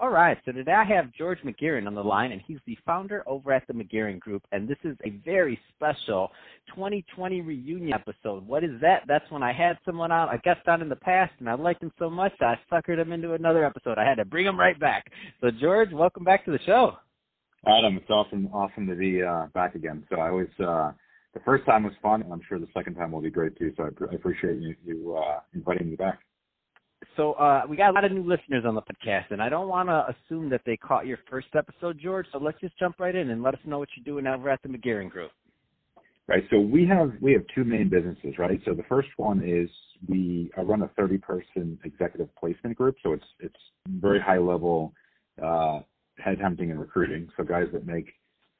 All 0.00 0.10
right, 0.10 0.36
so 0.44 0.52
today 0.52 0.72
I 0.72 0.84
have 0.84 1.12
George 1.12 1.38
McGehrin 1.44 1.86
on 1.86 1.94
the 1.94 2.02
line, 2.02 2.32
and 2.32 2.40
he's 2.46 2.58
the 2.66 2.76
founder 2.84 3.22
over 3.26 3.52
at 3.52 3.66
the 3.66 3.74
McGehrin 3.74 4.18
Group, 4.18 4.42
and 4.50 4.66
this 4.66 4.78
is 4.84 4.96
a 5.04 5.10
very 5.24 5.58
special 5.74 6.30
2020 6.74 7.40
reunion 7.42 7.92
episode. 7.92 8.46
What 8.46 8.64
is 8.64 8.80
that? 8.80 9.02
That's 9.06 9.30
when 9.30 9.42
I 9.42 9.52
had 9.52 9.78
someone 9.84 10.10
on, 10.10 10.34
a 10.34 10.38
guest 10.38 10.66
on 10.66 10.82
in 10.82 10.88
the 10.88 10.96
past, 10.96 11.32
and 11.38 11.48
I 11.48 11.54
liked 11.54 11.82
him 11.82 11.92
so 11.98 12.10
much 12.10 12.32
I 12.40 12.54
suckered 12.70 12.98
him 12.98 13.12
into 13.12 13.34
another 13.34 13.64
episode. 13.64 13.98
I 13.98 14.08
had 14.08 14.16
to 14.16 14.24
bring 14.24 14.46
him 14.46 14.58
right 14.58 14.78
back. 14.80 15.06
So, 15.40 15.50
George, 15.60 15.92
welcome 15.92 16.24
back 16.24 16.44
to 16.46 16.50
the 16.50 16.60
show. 16.66 16.92
Adam, 17.66 17.96
it's 17.96 18.10
awesome, 18.10 18.48
awesome 18.52 18.88
to 18.88 18.96
be 18.96 19.22
uh, 19.22 19.46
back 19.54 19.74
again. 19.74 20.04
So 20.10 20.18
I 20.18 20.30
was 20.30 20.48
uh, 20.58 20.92
the 21.34 21.40
first 21.44 21.64
time 21.64 21.84
was 21.84 21.92
fun, 22.02 22.22
and 22.22 22.32
I'm 22.32 22.42
sure 22.48 22.58
the 22.58 22.66
second 22.74 22.94
time 22.94 23.12
will 23.12 23.20
be 23.20 23.30
great 23.30 23.56
too. 23.56 23.72
So 23.76 23.84
I, 23.84 24.04
I 24.10 24.14
appreciate 24.16 24.58
you, 24.58 24.74
you 24.84 25.16
uh, 25.16 25.40
inviting 25.54 25.90
me 25.90 25.96
back 25.96 26.18
so 27.16 27.32
uh, 27.34 27.62
we 27.68 27.76
got 27.76 27.90
a 27.90 27.92
lot 27.92 28.04
of 28.04 28.12
new 28.12 28.22
listeners 28.22 28.64
on 28.66 28.74
the 28.74 28.82
podcast, 28.82 29.30
and 29.30 29.42
I 29.42 29.48
don't 29.48 29.68
want 29.68 29.88
to 29.88 30.06
assume 30.14 30.48
that 30.50 30.62
they 30.64 30.76
caught 30.76 31.06
your 31.06 31.18
first 31.30 31.48
episode, 31.56 31.98
George. 32.02 32.26
So 32.32 32.38
let's 32.38 32.60
just 32.60 32.78
jump 32.78 33.00
right 33.00 33.14
in 33.14 33.30
and 33.30 33.42
let 33.42 33.54
us 33.54 33.60
know 33.64 33.78
what 33.78 33.88
you're 33.96 34.04
doing 34.04 34.26
over 34.26 34.48
at 34.48 34.60
the 34.62 34.68
McGehrin 34.68 35.10
Group. 35.10 35.30
Right. 36.28 36.44
So 36.50 36.60
we 36.60 36.86
have 36.86 37.12
we 37.20 37.32
have 37.32 37.42
two 37.54 37.64
main 37.64 37.88
businesses, 37.88 38.38
right? 38.38 38.60
So 38.64 38.74
the 38.74 38.84
first 38.84 39.08
one 39.16 39.42
is 39.44 39.68
we 40.08 40.50
I 40.56 40.62
run 40.62 40.82
a 40.82 40.88
30 40.96 41.18
person 41.18 41.78
executive 41.84 42.34
placement 42.36 42.76
group. 42.76 42.96
So 43.02 43.12
it's 43.12 43.24
it's 43.40 43.58
very 43.88 44.20
high 44.20 44.38
level 44.38 44.94
uh, 45.42 45.80
headhunting 46.24 46.70
and 46.70 46.78
recruiting. 46.78 47.28
So 47.36 47.42
guys 47.42 47.66
that 47.72 47.86
make 47.86 48.06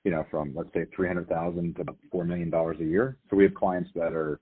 you 0.05 0.11
know 0.11 0.27
from 0.31 0.53
let's 0.57 0.73
say 0.75 0.87
300,000 0.95 1.77
to 1.77 1.83
about 1.83 1.97
four 2.11 2.25
million 2.25 2.51
dollars 2.51 2.79
a 2.81 2.85
year. 2.85 3.17
So 3.31 3.37
we 3.37 3.45
have 3.45 3.55
clients 3.55 3.91
that 3.95 4.13
are 4.13 4.41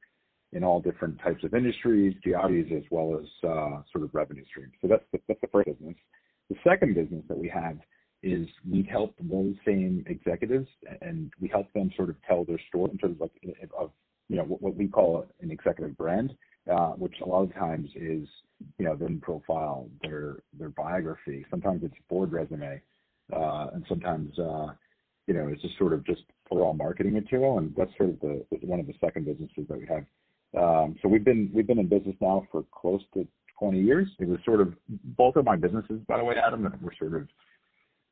in 0.53 0.65
all 0.65 0.81
different 0.81 1.19
types 1.21 1.45
of 1.45 1.55
industries, 1.55 2.15
geographies, 2.25 2.73
as 2.77 2.83
well 2.91 3.19
as 3.19 3.27
uh, 3.49 3.83
sort 3.93 4.05
of 4.05 4.11
revenue 4.13 4.45
streams. 4.47 4.73
So 4.83 4.89
that's 4.89 5.05
the, 5.13 5.21
that's 5.29 5.41
the 5.41 5.47
first 5.49 5.69
business. 5.69 5.95
The 6.49 6.57
second 6.65 6.95
business 6.95 7.23
that 7.29 7.39
we 7.39 7.49
have 7.49 7.79
is 8.23 8.47
we 8.71 8.87
help 8.91 9.15
those 9.21 9.55
same 9.65 10.05
executives 10.07 10.69
and 11.01 11.33
we 11.41 11.49
help 11.49 11.73
them 11.73 11.91
sort 11.97 12.11
of 12.11 12.17
tell 12.27 12.45
their 12.45 12.61
story 12.69 12.91
in 12.93 12.99
terms 12.99 13.19
of, 13.21 13.31
of 13.79 13.91
you 14.29 14.37
know 14.37 14.45
what, 14.45 14.61
what 14.61 14.77
we 14.77 14.87
call 14.89 15.27
an 15.41 15.51
executive 15.51 15.97
brand, 15.97 16.35
uh, 16.71 16.91
which 16.91 17.15
a 17.25 17.29
lot 17.29 17.43
of 17.43 17.55
times 17.55 17.89
is 17.95 18.29
you 18.79 18.85
know 18.85 18.95
their 18.95 19.09
profile, 19.23 19.89
their 20.03 20.43
their 20.59 20.69
biography. 20.71 21.47
Sometimes 21.51 21.83
it's 21.83 21.95
board 22.09 22.33
resume, 22.33 22.81
uh, 23.33 23.67
and 23.73 23.85
sometimes 23.89 24.39
uh, 24.39 24.69
you 25.27 25.35
know 25.35 25.49
it's 25.49 25.63
just 25.63 25.79
sort 25.79 25.93
of 25.93 26.05
just 26.05 26.23
overall 26.51 26.75
marketing 26.75 27.15
material. 27.15 27.59
And 27.59 27.75
that's 27.77 27.91
sort 27.97 28.11
of 28.11 28.21
the 28.21 28.45
one 28.63 28.81
of 28.81 28.87
the 28.87 28.95
second 29.01 29.25
businesses 29.25 29.67
that 29.69 29.79
we 29.79 29.87
have 29.87 30.05
um, 30.57 30.97
so 31.01 31.09
we've 31.09 31.25
been 31.25 31.51
we've 31.55 31.67
been 31.67 31.79
in 31.79 31.89
business 31.89 32.17
now 32.21 32.47
for 32.51 32.65
close 32.73 33.03
to 33.15 33.27
20 33.59 33.81
years. 33.81 34.09
It 34.19 34.29
was 34.29 34.39
sort 34.45 34.61
of 34.61 34.75
both 35.17 35.37
of 35.37 35.45
my 35.45 35.57
businesses, 35.57 36.01
by 36.09 36.19
the 36.19 36.25
way, 36.25 36.35
Adam, 36.45 36.63
were 36.83 36.95
sort 36.99 37.15
of 37.15 37.29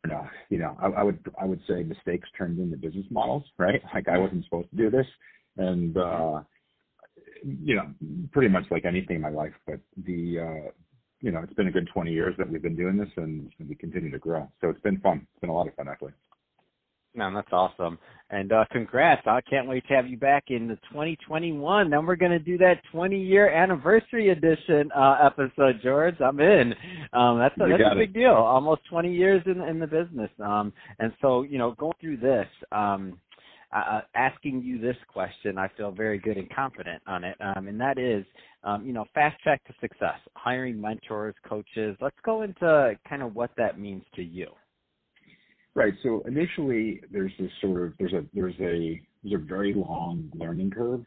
you 0.04 0.10
know, 0.12 0.28
you 0.48 0.58
know, 0.58 0.76
I, 0.80 1.00
I 1.00 1.02
would 1.02 1.18
I 1.40 1.44
would 1.44 1.60
say 1.68 1.82
mistakes 1.82 2.28
turned 2.36 2.58
into 2.58 2.76
business 2.76 3.06
models, 3.10 3.44
right? 3.58 3.82
Like 3.94 4.08
I 4.08 4.18
wasn't 4.18 4.44
supposed 4.44 4.70
to 4.70 4.76
do 4.76 4.90
this, 4.90 5.06
and 5.56 5.96
uh, 5.96 6.40
you 7.42 7.74
know, 7.74 7.88
pretty 8.32 8.48
much 8.48 8.64
like 8.70 8.84
anything 8.84 9.16
in 9.16 9.22
my 9.22 9.30
life. 9.30 9.54
But 9.66 9.80
the 10.04 10.38
uh, 10.38 10.70
you 11.20 11.32
know, 11.32 11.40
it's 11.40 11.54
been 11.54 11.66
a 11.66 11.72
good 11.72 11.88
20 11.92 12.12
years 12.12 12.34
that 12.38 12.48
we've 12.48 12.62
been 12.62 12.76
doing 12.76 12.96
this, 12.96 13.08
and, 13.16 13.50
and 13.58 13.68
we 13.68 13.74
continue 13.74 14.10
to 14.10 14.18
grow. 14.18 14.48
So 14.60 14.68
it's 14.68 14.80
been 14.80 15.00
fun. 15.00 15.26
It's 15.32 15.40
been 15.40 15.50
a 15.50 15.54
lot 15.54 15.66
of 15.66 15.74
fun, 15.74 15.88
actually. 15.88 16.12
Man, 17.14 17.34
that's 17.34 17.52
awesome. 17.52 17.98
And 18.30 18.52
uh, 18.52 18.64
congrats. 18.70 19.22
I 19.26 19.40
can't 19.40 19.66
wait 19.66 19.86
to 19.88 19.94
have 19.94 20.06
you 20.06 20.18
back 20.18 20.44
in 20.48 20.68
the 20.68 20.76
2021. 20.90 21.88
Then 21.88 22.04
we're 22.04 22.16
going 22.16 22.32
to 22.32 22.38
do 22.38 22.58
that 22.58 22.74
20 22.92 23.18
year 23.18 23.48
anniversary 23.48 24.30
edition 24.30 24.90
uh, 24.94 25.16
episode, 25.24 25.80
George. 25.82 26.20
I'm 26.20 26.38
in. 26.38 26.74
Um, 27.14 27.38
that's 27.38 27.56
a, 27.56 27.66
that's 27.70 27.82
a 27.90 27.96
big 27.96 28.12
deal. 28.12 28.32
Almost 28.32 28.82
20 28.90 29.12
years 29.14 29.42
in, 29.46 29.62
in 29.62 29.78
the 29.78 29.86
business. 29.86 30.30
Um, 30.44 30.74
and 30.98 31.12
so, 31.22 31.42
you 31.42 31.56
know, 31.56 31.74
going 31.78 31.94
through 32.00 32.18
this, 32.18 32.46
um, 32.70 33.18
uh, 33.72 34.00
asking 34.14 34.62
you 34.62 34.78
this 34.78 34.96
question, 35.12 35.58
I 35.58 35.68
feel 35.76 35.90
very 35.90 36.18
good 36.18 36.36
and 36.36 36.48
confident 36.54 37.02
on 37.06 37.24
it. 37.24 37.36
Um, 37.40 37.68
and 37.68 37.80
that 37.80 37.98
is, 37.98 38.24
um, 38.64 38.86
you 38.86 38.92
know, 38.92 39.06
fast 39.14 39.40
track 39.42 39.64
to 39.66 39.74
success, 39.80 40.18
hiring 40.34 40.80
mentors, 40.80 41.34
coaches. 41.48 41.96
Let's 42.00 42.16
go 42.24 42.42
into 42.42 42.92
kind 43.08 43.22
of 43.22 43.34
what 43.34 43.50
that 43.56 43.78
means 43.78 44.04
to 44.16 44.22
you. 44.22 44.48
Right. 45.74 45.94
So 46.02 46.22
initially, 46.26 47.00
there's 47.10 47.32
this 47.38 47.50
sort 47.60 47.82
of 47.82 47.92
there's 47.98 48.12
a 48.12 48.24
there's 48.34 48.54
a 48.60 49.00
there's 49.22 49.40
a 49.40 49.44
very 49.44 49.74
long 49.74 50.30
learning 50.34 50.70
curve 50.70 51.04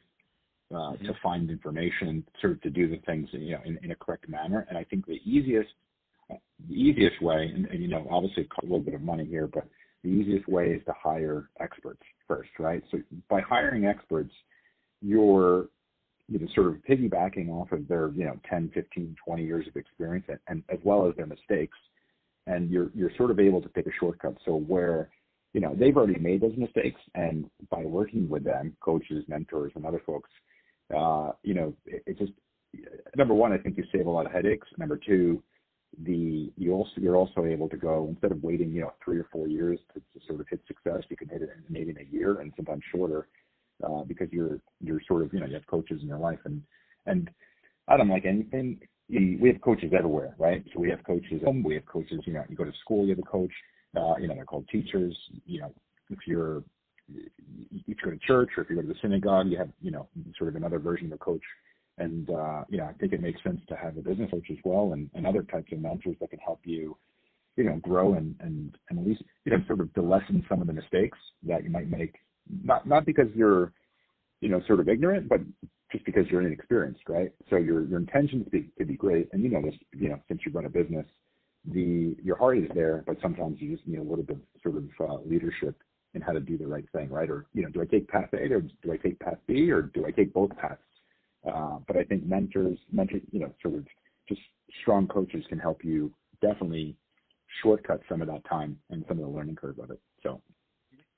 uh, 0.71 0.75
mm-hmm. 0.75 1.05
to 1.05 1.13
find 1.21 1.49
information, 1.49 2.23
sort 2.39 2.53
of 2.53 2.61
to 2.61 2.69
do 2.69 2.87
the 2.87 2.97
things 3.05 3.27
you 3.31 3.51
know 3.51 3.61
in, 3.65 3.77
in 3.83 3.91
a 3.91 3.95
correct 3.95 4.29
manner. 4.29 4.65
And 4.69 4.77
I 4.77 4.83
think 4.85 5.05
the 5.05 5.19
easiest 5.25 5.69
the 6.29 6.73
easiest 6.73 7.21
way, 7.21 7.51
and, 7.53 7.65
and 7.65 7.81
you 7.81 7.87
know, 7.87 8.07
obviously 8.09 8.43
it 8.43 8.49
costs 8.49 8.63
a 8.63 8.71
little 8.71 8.85
bit 8.85 8.93
of 8.93 9.01
money 9.01 9.25
here, 9.25 9.47
but 9.47 9.67
the 10.03 10.09
easiest 10.09 10.47
way 10.47 10.67
is 10.67 10.81
to 10.85 10.93
hire 10.97 11.49
experts 11.59 12.01
first, 12.27 12.49
right? 12.59 12.83
So 12.91 12.99
by 13.29 13.41
hiring 13.41 13.85
experts, 13.85 14.31
you're 15.01 15.67
you 16.27 16.39
know 16.39 16.47
sort 16.55 16.67
of 16.67 16.75
piggybacking 16.89 17.49
off 17.49 17.71
of 17.71 17.87
their 17.87 18.09
you 18.15 18.25
know 18.25 18.39
10, 18.49 18.71
15, 18.73 19.15
20 19.25 19.43
years 19.43 19.67
of 19.67 19.75
experience, 19.75 20.25
and, 20.29 20.39
and 20.47 20.63
as 20.69 20.79
well 20.83 21.07
as 21.07 21.15
their 21.15 21.27
mistakes 21.27 21.77
and 22.51 22.69
you're 22.69 22.91
you're 22.93 23.11
sort 23.17 23.31
of 23.31 23.39
able 23.39 23.61
to 23.61 23.69
take 23.69 23.87
a 23.87 23.97
shortcut. 23.99 24.35
So 24.45 24.55
where 24.55 25.09
you 25.53 25.61
know 25.61 25.75
they've 25.75 25.95
already 25.95 26.19
made 26.19 26.41
those 26.41 26.57
mistakes, 26.57 26.99
and 27.15 27.49
by 27.69 27.83
working 27.83 28.29
with 28.29 28.43
them, 28.43 28.75
coaches, 28.81 29.23
mentors, 29.27 29.71
and 29.75 29.85
other 29.85 30.01
folks, 30.05 30.29
uh, 30.95 31.31
you 31.43 31.53
know, 31.53 31.73
it, 31.85 32.03
it 32.05 32.17
just 32.17 32.33
number 33.15 33.33
one, 33.33 33.51
I 33.51 33.57
think 33.57 33.77
you 33.77 33.83
save 33.91 34.05
a 34.05 34.09
lot 34.09 34.25
of 34.25 34.31
headaches. 34.31 34.67
Number 34.77 34.97
two, 34.97 35.41
the 36.05 36.51
you 36.57 36.73
also 36.73 36.91
you're 36.97 37.15
also 37.15 37.45
able 37.45 37.69
to 37.69 37.77
go 37.77 38.07
instead 38.09 38.31
of 38.31 38.43
waiting 38.43 38.71
you 38.71 38.81
know 38.81 38.93
three 39.03 39.17
or 39.17 39.27
four 39.31 39.47
years 39.47 39.79
to, 39.93 39.99
to 39.99 40.25
sort 40.27 40.39
of 40.39 40.47
hit 40.49 40.61
success, 40.67 41.03
you 41.09 41.17
can 41.17 41.29
hit 41.29 41.41
it 41.41 41.49
maybe 41.69 41.91
in 41.91 41.97
a 41.97 42.11
year 42.11 42.39
and 42.39 42.53
sometimes 42.55 42.81
shorter 42.93 43.27
uh, 43.83 44.03
because 44.03 44.27
you're 44.31 44.59
you're 44.79 45.01
sort 45.07 45.23
of 45.23 45.33
you 45.33 45.39
know 45.39 45.45
you 45.45 45.53
have 45.53 45.67
coaches 45.67 45.99
in 46.01 46.07
your 46.07 46.17
life 46.17 46.39
and 46.45 46.61
and 47.07 47.29
I 47.87 47.97
don't 47.97 48.09
like 48.09 48.25
anything 48.25 48.79
we 49.11 49.47
have 49.49 49.61
coaches 49.61 49.91
everywhere, 49.97 50.35
right? 50.37 50.63
So 50.73 50.79
we 50.79 50.89
have 50.89 51.03
coaches 51.03 51.41
home, 51.43 51.63
we 51.63 51.73
have 51.75 51.85
coaches, 51.85 52.21
you 52.25 52.33
know, 52.33 52.43
you 52.49 52.55
go 52.55 52.63
to 52.63 52.71
school, 52.83 53.03
you 53.03 53.09
have 53.11 53.19
a 53.19 53.23
coach, 53.23 53.51
uh, 53.95 54.15
you 54.19 54.27
know, 54.27 54.35
they're 54.35 54.45
called 54.45 54.67
teachers. 54.71 55.15
You 55.45 55.61
know, 55.61 55.73
if 56.09 56.19
you're, 56.25 56.63
if 57.13 57.83
you 57.87 57.95
go 58.03 58.11
to 58.11 58.17
church 58.25 58.49
or 58.55 58.63
if 58.63 58.69
you 58.69 58.77
go 58.77 58.81
to 58.81 58.87
the 58.87 58.95
synagogue, 59.01 59.47
you 59.47 59.57
have, 59.57 59.69
you 59.81 59.91
know, 59.91 60.07
sort 60.37 60.49
of 60.49 60.55
another 60.55 60.79
version 60.79 61.07
of 61.07 61.13
a 61.13 61.17
coach. 61.17 61.41
And, 61.97 62.29
uh, 62.29 62.63
you 62.69 62.77
know, 62.77 62.85
I 62.85 62.93
think 62.93 63.11
it 63.11 63.21
makes 63.21 63.43
sense 63.43 63.59
to 63.67 63.75
have 63.75 63.97
a 63.97 64.01
business 64.01 64.31
coach 64.31 64.47
as 64.49 64.57
well 64.63 64.93
and, 64.93 65.09
and 65.13 65.27
other 65.27 65.43
types 65.43 65.71
of 65.73 65.79
mentors 65.79 66.15
that 66.21 66.29
can 66.29 66.39
help 66.39 66.61
you, 66.63 66.97
you 67.57 67.65
know, 67.65 67.75
grow 67.77 68.13
and, 68.13 68.35
and, 68.39 68.77
and 68.89 68.99
at 68.99 69.05
least, 69.05 69.23
you 69.45 69.51
know, 69.51 69.57
sort 69.67 69.81
of 69.81 69.93
to 69.93 70.01
lessen 70.01 70.43
some 70.47 70.61
of 70.61 70.67
the 70.67 70.73
mistakes 70.73 71.17
that 71.43 71.63
you 71.63 71.69
might 71.69 71.89
make, 71.89 72.15
not, 72.63 72.87
not 72.87 73.05
because 73.05 73.27
you're, 73.35 73.73
you 74.39 74.49
know, 74.49 74.61
sort 74.67 74.79
of 74.79 74.87
ignorant, 74.87 75.27
but 75.27 75.41
just 75.91 76.05
because 76.05 76.25
you're 76.27 76.41
inexperienced, 76.41 77.01
right? 77.07 77.31
So 77.49 77.57
your 77.57 77.85
your 77.85 77.99
intentions 77.99 78.47
be, 78.51 78.69
to 78.79 78.85
be 78.85 78.95
great, 78.95 79.29
and 79.33 79.43
you 79.43 79.49
know 79.49 79.61
this, 79.61 79.75
you 79.93 80.09
know, 80.09 80.19
since 80.27 80.41
you 80.45 80.51
run 80.51 80.65
a 80.65 80.69
business, 80.69 81.05
the 81.65 82.15
your 82.23 82.37
heart 82.37 82.57
is 82.57 82.69
there, 82.73 83.03
but 83.05 83.17
sometimes 83.21 83.57
you 83.59 83.75
just 83.75 83.87
need 83.87 83.99
a 83.99 84.03
little 84.03 84.23
bit 84.23 84.37
of 84.37 84.61
sort 84.63 84.77
of 84.77 84.85
uh, 84.99 85.21
leadership 85.25 85.75
in 86.13 86.21
how 86.21 86.31
to 86.31 86.39
do 86.39 86.57
the 86.57 86.67
right 86.67 86.85
thing, 86.93 87.09
right? 87.09 87.29
Or 87.29 87.45
you 87.53 87.63
know, 87.63 87.69
do 87.69 87.81
I 87.81 87.85
take 87.85 88.07
path 88.07 88.29
A 88.33 88.51
or 88.53 88.61
do 88.61 88.91
I 88.91 88.97
take 88.97 89.19
path 89.19 89.37
B 89.47 89.71
or 89.71 89.83
do 89.83 90.05
I 90.05 90.11
take 90.11 90.33
both 90.33 90.51
paths? 90.57 90.81
Uh, 91.47 91.79
but 91.87 91.97
I 91.97 92.03
think 92.03 92.25
mentors, 92.25 92.77
mentor, 92.91 93.19
you 93.31 93.39
know, 93.39 93.51
sort 93.61 93.75
of 93.75 93.85
just 94.27 94.41
strong 94.81 95.07
coaches 95.07 95.43
can 95.49 95.59
help 95.59 95.83
you 95.83 96.11
definitely 96.41 96.95
shortcut 97.61 98.01
some 98.07 98.21
of 98.21 98.27
that 98.27 98.43
time 98.45 98.77
and 98.89 99.03
some 99.07 99.19
of 99.19 99.25
the 99.25 99.29
learning 99.29 99.55
curve 99.55 99.79
of 99.79 99.91
it. 99.91 99.99
So 100.23 100.41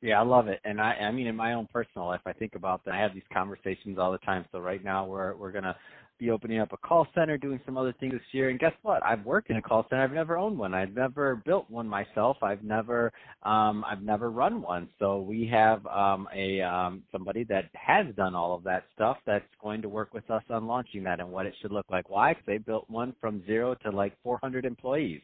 Yeah, 0.04 0.20
I 0.20 0.24
love 0.24 0.50
it. 0.50 0.60
And 0.66 0.82
I 0.82 0.96
I 0.96 1.12
mean 1.12 1.28
in 1.28 1.36
my 1.36 1.54
own 1.54 1.66
personal 1.72 2.08
life 2.08 2.20
I 2.26 2.34
think 2.34 2.56
about 2.56 2.84
that. 2.84 2.94
I 2.94 3.00
have 3.00 3.14
these 3.14 3.24
conversations 3.32 3.98
all 3.98 4.12
the 4.12 4.18
time. 4.18 4.44
So 4.52 4.60
right 4.60 4.84
now 4.84 5.06
we're 5.06 5.34
we're 5.36 5.54
gonna 5.54 5.78
be 6.20 6.30
opening 6.30 6.60
up 6.60 6.74
a 6.74 6.78
call 6.78 7.08
center, 7.16 7.38
doing 7.38 7.60
some 7.66 7.78
other 7.78 7.94
things 8.02 8.12
this 8.12 8.22
year. 8.34 8.50
And 8.50 8.60
guess 8.60 8.74
what? 8.82 9.02
I've 9.04 9.26
worked 9.26 9.50
in 9.50 9.56
a 9.56 9.62
call 9.62 9.86
center. 9.90 10.04
I've 10.04 10.12
never 10.12 10.38
owned 10.38 10.58
one. 10.58 10.74
I've 10.74 10.94
never 10.94 11.42
built 11.46 11.70
one 11.70 11.88
myself. 11.88 12.36
I've 12.44 12.66
never 12.66 13.14
um 13.44 13.86
I've 13.90 14.02
never 14.02 14.30
run 14.30 14.62
one. 14.62 14.90
So 15.00 15.22
we 15.22 15.48
have 15.48 15.88
um 15.88 16.28
a 16.36 16.60
um 16.60 17.04
somebody 17.10 17.46
that 17.46 17.70
has 17.74 18.14
done 18.18 18.36
all 18.36 18.54
of 18.54 18.64
that 18.66 18.84
stuff 18.94 19.16
that's 19.26 19.46
going 19.62 19.82
to 19.84 19.88
work 19.88 20.14
with 20.14 20.30
us 20.30 20.44
on 20.50 20.68
launching 20.68 21.04
that 21.04 21.22
and 21.22 21.32
what 21.32 21.46
it 21.46 21.54
should 21.62 21.72
look 21.72 21.86
like. 21.90 22.10
Why? 22.10 22.34
Because 22.34 22.46
they 22.46 22.58
built 22.58 22.90
one 22.90 23.16
from 23.22 23.42
zero 23.46 23.74
to 23.84 23.90
like 23.90 24.18
400 24.22 24.66
employees. 24.66 25.22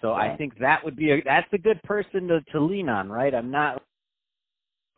So 0.00 0.12
yeah. 0.12 0.32
I 0.32 0.36
think 0.38 0.58
that 0.58 0.82
would 0.82 0.96
be 0.96 1.10
a 1.12 1.22
that's 1.22 1.52
a 1.52 1.58
good 1.58 1.82
person 1.82 2.28
to 2.28 2.40
to 2.52 2.60
lean 2.60 2.88
on, 2.88 3.10
right? 3.10 3.34
I'm 3.34 3.50
not 3.50 3.82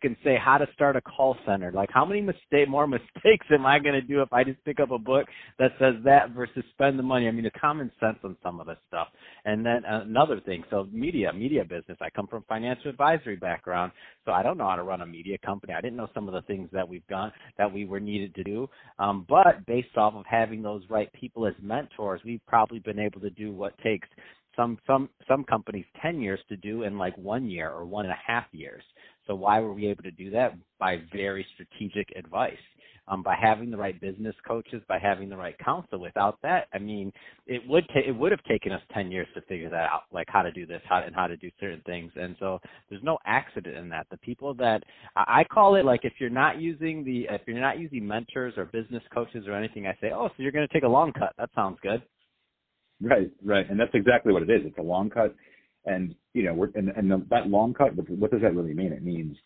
and 0.05 0.17
say 0.25 0.37
how 0.43 0.59
to 0.59 0.67
start 0.75 0.97
a 0.97 1.01
call 1.01 1.37
center. 1.47 1.73
Like 1.73 1.91
how 1.93 2.05
many 2.05 2.21
mistake 2.21 2.69
more 2.69 2.87
mistakes 2.89 3.47
am 3.51 3.67
I 3.67 3.79
going 3.79 3.95
to 3.95 4.01
do 4.01 4.23
if 4.23 4.33
I 4.33 4.45
just 4.45 4.65
pick 4.65 4.81
up 4.81 4.91
a 4.91 4.99
book 4.99 5.27
that 5.59 5.73
says 5.79 5.95
that 6.05 6.31
versus 6.31 6.65
spend 6.73 6.99
the 6.99 7.03
money? 7.03 7.29
I 7.29 7.31
mean, 7.31 7.45
the 7.45 7.51
common 7.51 7.91
sense 8.01 8.19
on 8.25 8.37
some 8.43 8.61
of 8.61 8.67
this 8.67 8.79
stuff. 8.89 9.09
And 9.45 9.65
then 9.65 9.83
another 9.87 10.41
thing, 10.41 10.65
so 10.71 10.89
media, 10.93 11.33
media 11.33 11.65
business. 11.65 11.99
I 12.01 12.11
come 12.11 12.27
from 12.27 12.45
financial 12.49 12.91
advisory 12.91 13.37
background, 13.37 13.93
so 14.25 14.33
I 14.33 14.43
don't 14.43 14.59
know 14.59 14.69
how 14.69 14.77
to 14.77 14.83
run 14.83 15.01
a 15.01 15.07
media 15.07 15.39
company. 15.45 15.75
I 15.75 15.81
didn't 15.81 15.97
know 15.97 16.09
some 16.15 16.29
of 16.29 16.35
the 16.35 16.43
things 16.43 16.69
that 16.73 16.89
we've 16.89 17.07
done 17.07 17.33
that 17.59 17.73
we 17.73 17.85
were 17.85 18.01
needed 18.01 18.35
to 18.37 18.45
do. 18.45 18.69
Um, 18.99 19.27
but 19.29 19.65
based 19.67 19.97
off 19.97 20.15
of 20.15 20.25
having 20.29 20.63
those 20.63 20.83
right 20.89 21.13
people 21.13 21.47
as 21.47 21.55
mentors, 21.63 22.21
we've 22.25 22.45
probably 22.47 22.79
been 22.79 22.99
able 22.99 23.21
to 23.21 23.31
do 23.31 23.53
what 23.53 23.77
takes 23.79 24.09
some 24.57 24.79
some 24.87 25.09
some 25.27 25.45
companies 25.45 25.85
10 26.01 26.21
years 26.21 26.41
to 26.49 26.57
do 26.57 26.83
in 26.83 26.99
like 26.99 27.17
one 27.19 27.49
year 27.49 27.71
or 27.71 27.85
one 27.85 28.05
and 28.05 28.13
a 28.13 28.33
half 28.33 28.45
years 28.53 28.83
so 29.27 29.35
why 29.35 29.61
were 29.61 29.73
we 29.73 29.87
able 29.87 30.03
to 30.05 30.11
do 30.11 30.31
that? 30.31 30.55
By 30.79 31.03
very 31.13 31.47
strategic 31.55 32.09
advice. 32.17 32.57
Um, 33.07 33.23
by 33.23 33.37
having 33.39 33.71
the 33.71 33.77
right 33.77 34.01
business 34.01 34.35
coaches, 34.49 34.81
by 34.89 34.99
having 34.99 35.29
the 35.29 35.37
right 35.37 35.55
counsel. 35.59 35.99
Without 36.01 36.39
that, 36.41 36.69
I 36.73 36.79
mean, 36.79 37.13
it 37.47 37.61
would 37.69 37.87
ta- 37.89 38.01
it 38.01 38.13
would 38.13 38.33
have 38.33 38.43
taken 38.45 38.73
us 38.73 38.81
ten 38.95 39.11
years 39.11 39.27
to 39.35 39.43
figure 39.43 39.69
that 39.69 39.91
out, 39.91 40.05
like 40.11 40.27
how 40.31 40.41
to 40.41 40.51
do 40.51 40.65
this, 40.65 40.81
how 40.89 41.03
and 41.05 41.15
how 41.15 41.27
to 41.27 41.37
do 41.37 41.51
certain 41.61 41.83
things. 41.85 42.11
And 42.17 42.35
so 42.41 42.61
there's 42.89 43.03
no 43.03 43.19
accident 43.27 43.77
in 43.77 43.91
that. 43.91 44.07
The 44.11 44.17
people 44.17 44.55
that 44.55 44.85
I 45.17 45.45
call 45.45 45.75
it 45.75 45.85
like 45.85 46.01
if 46.05 46.15
you're 46.19 46.31
not 46.31 46.59
using 46.59 47.05
the 47.05 47.27
if 47.29 47.43
you're 47.47 47.61
not 47.61 47.79
using 47.79 48.07
mentors 48.07 48.55
or 48.57 48.65
business 48.65 49.03
coaches 49.13 49.45
or 49.47 49.53
anything, 49.53 49.87
I 49.87 49.93
say, 50.01 50.11
oh, 50.15 50.29
so 50.29 50.43
you're 50.43 50.51
going 50.51 50.67
to 50.67 50.73
take 50.73 50.85
a 50.85 50.89
long 50.89 51.13
cut. 51.13 51.35
That 51.37 51.51
sounds 51.55 51.77
good. 51.83 52.03
Right, 53.03 53.31
right, 53.45 53.69
and 53.69 53.79
that's 53.79 53.95
exactly 53.95 54.33
what 54.33 54.43
it 54.43 54.49
is. 54.49 54.63
It's 54.65 54.79
a 54.79 54.83
long 54.83 55.11
cut 55.11 55.35
and 55.87 56.15
you 56.33 56.43
know, 56.43 56.55
we're, 56.55 56.71
and 56.75 56.89
and 56.91 57.11
the, 57.11 57.25
that 57.31 57.49
long 57.49 57.75
cut, 57.75 57.95
what 57.95 58.31
does 58.31 58.43
that 58.43 58.55
really 58.55 58.75
mean? 58.75 58.93
It 58.93 59.03
means 59.03 59.37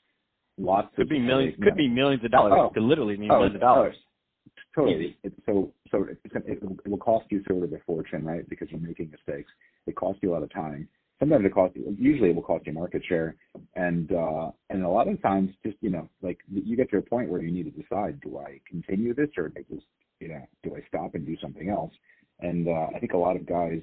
lots. 0.56 0.88
Could 0.96 1.02
of, 1.02 1.08
be 1.10 1.18
millions. 1.18 1.54
Could 1.56 1.70
know, 1.70 1.76
be 1.76 1.88
millions 1.88 2.24
of 2.24 2.30
dollars. 2.30 2.52
Oh, 2.56 2.70
could 2.70 2.82
literally 2.82 3.16
mean 3.16 3.30
oh, 3.30 3.36
millions 3.36 3.56
of 3.56 3.60
dollars. 3.60 3.96
Oh, 3.98 4.82
totally. 4.82 5.16
It, 5.22 5.32
so 5.46 5.72
so 5.90 6.04
it, 6.04 6.18
it, 6.24 6.62
it 6.62 6.88
will 6.88 6.98
cost 6.98 7.26
you 7.30 7.42
sort 7.48 7.64
of 7.64 7.72
a 7.72 7.78
fortune, 7.86 8.24
right? 8.24 8.48
Because 8.48 8.68
you're 8.70 8.80
making 8.80 9.10
mistakes. 9.10 9.50
It 9.86 9.96
costs 9.96 10.20
you 10.22 10.32
a 10.32 10.34
lot 10.34 10.42
of 10.42 10.52
time. 10.52 10.88
Sometimes 11.18 11.44
it 11.44 11.52
costs 11.52 11.76
you. 11.76 11.96
Usually, 11.98 12.30
it 12.30 12.36
will 12.36 12.42
cost 12.42 12.66
you 12.66 12.72
market 12.72 13.02
share, 13.08 13.34
and 13.74 14.12
uh, 14.12 14.50
and 14.70 14.84
a 14.84 14.88
lot 14.88 15.08
of 15.08 15.20
times, 15.20 15.50
just 15.64 15.76
you 15.80 15.90
know, 15.90 16.08
like 16.22 16.38
you 16.48 16.76
get 16.76 16.90
to 16.90 16.98
a 16.98 17.02
point 17.02 17.28
where 17.28 17.42
you 17.42 17.50
need 17.50 17.64
to 17.64 17.82
decide: 17.82 18.20
do 18.20 18.38
I 18.38 18.60
continue 18.68 19.14
this, 19.14 19.28
or 19.36 19.48
do 19.48 19.54
I 19.58 19.74
just 19.74 19.86
you 20.20 20.28
know, 20.28 20.42
do 20.62 20.76
I 20.76 20.86
stop 20.88 21.14
and 21.14 21.26
do 21.26 21.36
something 21.40 21.68
else? 21.68 21.92
And 22.40 22.68
uh, 22.68 22.88
I 22.94 22.98
think 23.00 23.12
a 23.12 23.16
lot 23.16 23.36
of 23.36 23.46
guys 23.46 23.80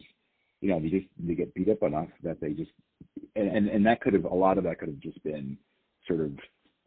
you 0.66 0.72
know, 0.72 0.80
they 0.80 0.90
just 0.90 1.06
they 1.20 1.36
get 1.36 1.54
beat 1.54 1.70
up 1.70 1.84
enough 1.84 2.08
that 2.24 2.42
they 2.42 2.50
just 2.50 2.72
and 3.36 3.48
and, 3.56 3.68
and 3.68 3.86
that 3.86 4.02
could 4.02 4.14
have 4.14 4.26
a 4.26 4.34
lot 4.34 4.58
of 4.58 4.64
that 4.64 4.80
could 4.80 4.88
have 4.88 5.00
just 5.00 5.24
been 5.24 5.56
sort 6.08 6.22
of 6.22 6.32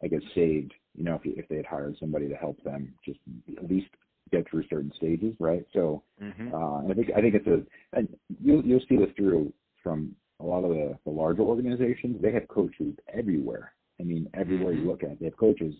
I 0.03 0.07
guess 0.07 0.19
saved, 0.35 0.73
you 0.97 1.05
know, 1.05 1.15
if 1.15 1.21
if 1.23 1.47
they 1.47 1.55
had 1.55 1.65
hired 1.65 1.95
somebody 1.97 2.27
to 2.27 2.35
help 2.35 2.61
them 2.63 2.93
just 3.05 3.19
at 3.57 3.71
least 3.71 3.87
get 4.33 4.49
through 4.49 4.65
certain 4.69 4.91
stages, 4.97 5.33
right? 5.39 5.65
So 5.71 6.03
mm-hmm. 6.21 6.53
uh, 6.53 6.91
I 6.91 6.93
think 6.93 7.07
I 7.15 7.21
think 7.21 7.35
it's 7.35 7.47
a 7.47 7.61
and 7.97 8.09
you'll 8.43 8.65
you'll 8.65 8.83
see 8.89 8.97
this 8.97 9.15
through 9.15 9.53
from 9.81 10.13
a 10.41 10.45
lot 10.45 10.65
of 10.65 10.71
the, 10.71 10.97
the 11.05 11.11
larger 11.11 11.43
organizations. 11.43 12.21
They 12.21 12.33
have 12.33 12.49
coaches 12.49 12.95
everywhere. 13.13 13.71
I 13.97 14.03
mean, 14.03 14.29
everywhere 14.33 14.73
you 14.73 14.79
mm-hmm. 14.79 14.89
look 14.89 15.03
at, 15.03 15.19
they 15.19 15.25
have 15.25 15.37
coaches, 15.37 15.73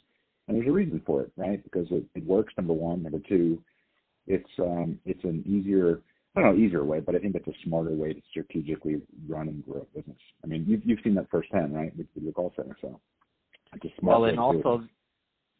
and 0.47 0.55
there's 0.55 0.69
a 0.69 0.71
reason 0.71 1.01
for 1.05 1.23
it, 1.23 1.33
right? 1.35 1.61
Because 1.63 1.87
it, 1.91 2.05
it 2.15 2.25
works. 2.25 2.53
Number 2.57 2.73
one, 2.73 3.03
number 3.03 3.19
two, 3.27 3.61
it's 4.25 4.49
um, 4.59 4.99
it's 5.05 5.23
an 5.25 5.43
easier 5.45 5.99
I 6.39 6.41
don't 6.43 6.55
know 6.55 6.63
easier 6.63 6.85
way, 6.85 7.01
but 7.01 7.15
I 7.15 7.19
think 7.19 7.35
it's 7.35 7.47
a 7.47 7.53
smarter 7.65 7.91
way 7.91 8.13
to 8.13 8.21
strategically 8.29 9.01
run 9.27 9.49
and 9.49 9.65
grow 9.65 9.81
a 9.81 9.97
business. 9.97 10.17
I 10.43 10.47
mean, 10.47 10.63
you've 10.67 10.81
you've 10.85 10.99
seen 11.03 11.15
that 11.15 11.29
firsthand, 11.29 11.75
right, 11.75 11.95
with, 11.97 12.07
with 12.15 12.23
your 12.23 12.33
call 12.33 12.53
center. 12.55 12.77
So 12.81 12.99
it's 13.73 13.83
a 13.83 13.89
smart. 13.99 14.21
Well, 14.21 14.29
and 14.29 14.39
also 14.39 14.83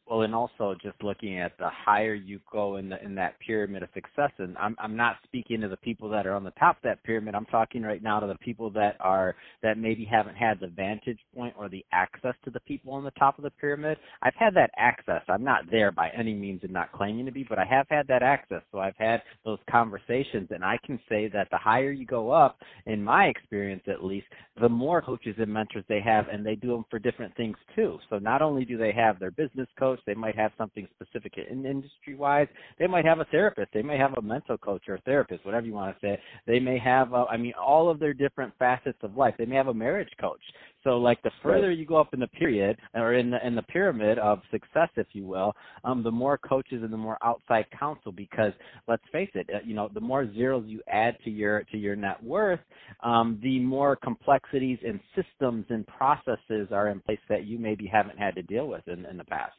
well, 0.10 0.24
and 0.24 0.34
also 0.34 0.76
just 0.82 1.02
looking 1.04 1.40
at 1.40 1.58
the 1.60 1.70
higher 1.70 2.16
you 2.16 2.40
go 2.52 2.78
in 2.78 2.90
the 2.90 3.04
in 3.04 3.14
that 3.16 3.40
pyramid 3.46 3.84
of 3.84 3.90
success, 3.94 4.32
and 4.40 4.58
I'm 4.58 4.76
I'm 4.80 4.96
not 4.96 5.18
speaking 5.24 5.62
to 5.62 5.68
the 5.68 5.78
people 5.78 6.10
that 6.10 6.26
are 6.26 6.34
on 6.34 6.44
the 6.44 6.52
top 6.52 6.78
of 6.78 6.84
that 6.84 7.04
pyramid. 7.04 7.36
I'm 7.36 7.46
talking 7.46 7.84
right 7.84 8.02
now 8.02 8.20
to 8.20 8.28
the 8.28 8.38
people 8.40 8.72
that 8.72 8.98
are 9.00 9.36
that 9.62 9.78
maybe 9.78 10.06
haven't 10.06 10.36
had 10.36 10.60
the 10.60 10.68
vantage 10.68 11.20
point 11.36 11.54
or 11.58 11.70
the 11.70 11.86
access 11.92 12.34
to 12.46 12.50
the 12.50 12.60
people 12.62 12.94
on 12.94 13.04
the 13.04 13.12
top 13.12 13.38
of 13.38 13.44
the 13.44 13.52
pyramid. 13.52 13.98
I've 14.24 14.34
had 14.36 14.56
that 14.56 14.72
access. 14.78 15.22
I'm 15.30 15.44
not 15.44 15.70
there 15.70 15.92
by 15.92 16.10
any 16.18 16.34
means 16.34 16.62
and 16.64 16.74
not 16.74 16.92
claiming 16.92 17.26
to 17.26 17.32
be, 17.32 17.46
but 17.48 17.60
I 17.60 17.66
have 17.66 17.86
had 17.90 18.08
that 18.08 18.24
access. 18.24 18.64
So 18.72 18.80
I've 18.80 18.98
had 18.98 19.22
those 19.46 19.60
conversations, 19.70 20.48
and 20.50 20.64
I 20.64 20.80
can 20.86 21.00
say 21.08 21.30
that 21.34 21.50
the 21.52 21.58
higher 21.58 21.92
you 21.92 22.08
go 22.08 22.32
up, 22.32 22.58
in 22.88 23.04
my 23.04 23.26
experience 23.26 23.84
at 23.88 24.04
least, 24.04 24.28
the 24.60 24.70
more 24.70 25.02
coaches 25.02 25.36
and 25.38 25.54
mentors 25.54 25.86
they 25.88 26.02
have, 26.02 26.28
and 26.30 26.44
they 26.44 26.56
do 26.56 26.70
them 26.70 26.86
for 26.90 26.98
different 26.98 27.36
things 27.36 27.58
too. 27.76 28.00
So 28.10 28.18
not 28.18 28.42
only 28.42 28.66
do 28.66 28.78
they 28.78 28.92
have 28.92 29.20
their 29.20 29.32
business 29.32 29.68
coach 29.78 29.99
coach. 30.00 30.06
They 30.06 30.20
might 30.20 30.36
have 30.36 30.52
something 30.58 30.88
specific 30.96 31.34
in 31.38 31.66
industry 31.66 32.16
wise. 32.16 32.48
They 32.78 32.88
might 32.88 33.06
have 33.06 33.20
a 33.20 33.26
therapist. 33.26 33.70
They 33.74 33.82
may 33.82 33.98
have 33.98 34.14
a 34.18 34.22
mental 34.22 34.58
coach 34.58 34.84
or 34.88 35.00
therapist, 35.06 35.46
whatever 35.46 35.66
you 35.66 35.74
want 35.74 36.00
to 36.00 36.06
say. 36.06 36.20
They 36.48 36.60
may 36.60 36.80
have, 36.80 37.14
a, 37.14 37.26
I 37.30 37.38
mean, 37.38 37.54
all 37.62 37.90
of 37.90 38.00
their 38.00 38.14
different 38.14 38.54
facets 38.60 38.98
of 39.04 39.18
life. 39.18 39.36
They 39.38 39.46
may 39.46 39.56
have 39.56 39.68
a 39.68 39.74
marriage 39.74 40.10
coach. 40.20 40.42
So 40.84 40.98
like 40.98 41.22
the 41.24 41.32
further 41.44 41.72
you 41.72 41.86
go 41.86 41.98
up 41.98 42.14
in 42.14 42.20
the 42.20 42.28
period 42.28 42.78
or 42.94 43.14
in 43.14 43.32
the 43.32 43.46
in 43.46 43.56
the 43.56 43.64
pyramid 43.64 44.18
of 44.18 44.40
success, 44.52 44.90
if 44.96 45.08
you 45.14 45.26
will, 45.26 45.54
um, 45.84 46.04
the 46.04 46.12
more 46.12 46.38
coaches 46.38 46.84
and 46.84 46.92
the 46.92 46.98
more 46.98 47.18
outside 47.24 47.66
counsel. 47.78 48.12
Because 48.12 48.54
let's 48.88 49.04
face 49.12 49.30
it, 49.34 49.50
uh, 49.54 49.60
you 49.66 49.76
know, 49.76 49.90
the 49.94 50.00
more 50.00 50.32
zeros 50.34 50.64
you 50.68 50.82
add 50.88 51.18
to 51.26 51.30
your 51.30 51.64
to 51.64 51.78
your 51.78 51.96
net 51.96 52.24
worth, 52.24 52.62
um, 53.04 53.40
the 53.44 53.60
more 53.60 53.96
complexities 53.96 54.80
and 54.86 55.00
systems 55.16 55.66
and 55.70 55.86
processes 55.88 56.70
are 56.72 56.90
in 56.90 57.00
place 57.02 57.20
that 57.28 57.46
you 57.46 57.60
maybe 57.60 57.86
haven't 57.86 58.18
had 58.18 58.36
to 58.36 58.42
deal 58.44 58.68
with 58.68 58.88
in, 58.88 59.06
in 59.06 59.18
the 59.18 59.26
past. 59.26 59.56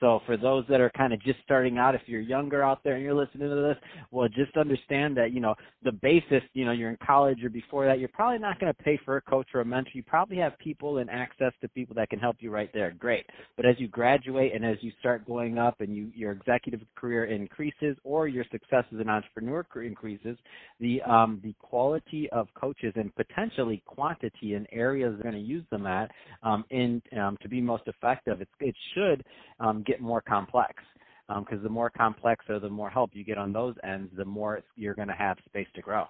So 0.00 0.20
for 0.26 0.36
those 0.36 0.64
that 0.68 0.80
are 0.80 0.90
kind 0.90 1.12
of 1.12 1.22
just 1.22 1.38
starting 1.42 1.78
out, 1.78 1.94
if 1.94 2.02
you're 2.06 2.20
younger 2.20 2.62
out 2.62 2.84
there 2.84 2.94
and 2.94 3.04
you're 3.04 3.14
listening 3.14 3.48
to 3.48 3.54
this, 3.54 3.76
well, 4.10 4.28
just 4.28 4.56
understand 4.56 5.16
that, 5.16 5.32
you 5.32 5.40
know, 5.40 5.54
the 5.82 5.92
basis, 5.92 6.42
you 6.52 6.64
know, 6.64 6.72
you're 6.72 6.90
in 6.90 6.98
college 7.04 7.42
or 7.42 7.48
before 7.48 7.86
that, 7.86 7.98
you're 7.98 8.08
probably 8.08 8.38
not 8.38 8.60
going 8.60 8.72
to 8.72 8.82
pay 8.82 8.98
for 9.04 9.16
a 9.16 9.22
coach 9.22 9.46
or 9.54 9.62
a 9.62 9.64
mentor. 9.64 9.90
You 9.94 10.02
probably 10.02 10.36
have 10.36 10.58
people 10.58 10.98
and 10.98 11.08
access 11.08 11.52
to 11.62 11.68
people 11.68 11.94
that 11.96 12.10
can 12.10 12.18
help 12.18 12.36
you 12.40 12.50
right 12.50 12.70
there. 12.74 12.90
Great. 12.98 13.24
But 13.56 13.64
as 13.64 13.76
you 13.78 13.88
graduate 13.88 14.52
and 14.54 14.64
as 14.64 14.76
you 14.80 14.92
start 15.00 15.26
going 15.26 15.58
up 15.58 15.80
and 15.80 15.94
you, 15.94 16.10
your 16.14 16.32
executive 16.32 16.80
career 16.94 17.24
increases 17.24 17.96
or 18.04 18.28
your 18.28 18.44
success 18.52 18.84
as 18.92 19.00
an 19.00 19.08
entrepreneur 19.08 19.66
increases, 19.76 20.36
the, 20.78 21.00
um, 21.02 21.40
the 21.42 21.54
quality 21.60 22.28
of 22.32 22.48
coaches 22.54 22.92
and 22.96 23.14
potentially 23.14 23.82
quantity 23.86 24.54
in 24.54 24.66
areas 24.72 25.14
they're 25.14 25.30
going 25.30 25.42
to 25.42 25.48
use 25.48 25.64
them 25.70 25.86
at 25.86 26.10
um, 26.42 26.64
in, 26.70 27.00
um, 27.18 27.38
to 27.40 27.48
be 27.48 27.60
most 27.60 27.84
effective, 27.86 28.40
it's, 28.40 28.50
it 28.60 28.74
should 28.94 29.24
um, 29.60 29.82
get 29.86 30.00
more 30.00 30.20
complex 30.20 30.82
because 31.28 31.58
um, 31.58 31.62
the 31.62 31.68
more 31.68 31.90
complex 31.90 32.44
or 32.48 32.60
the 32.60 32.68
more 32.68 32.90
help 32.90 33.10
you 33.12 33.24
get 33.24 33.38
on 33.38 33.52
those 33.52 33.74
ends, 33.82 34.10
the 34.16 34.24
more 34.24 34.60
you're 34.76 34.94
going 34.94 35.08
to 35.08 35.14
have 35.14 35.36
space 35.46 35.66
to 35.74 35.82
grow. 35.82 36.04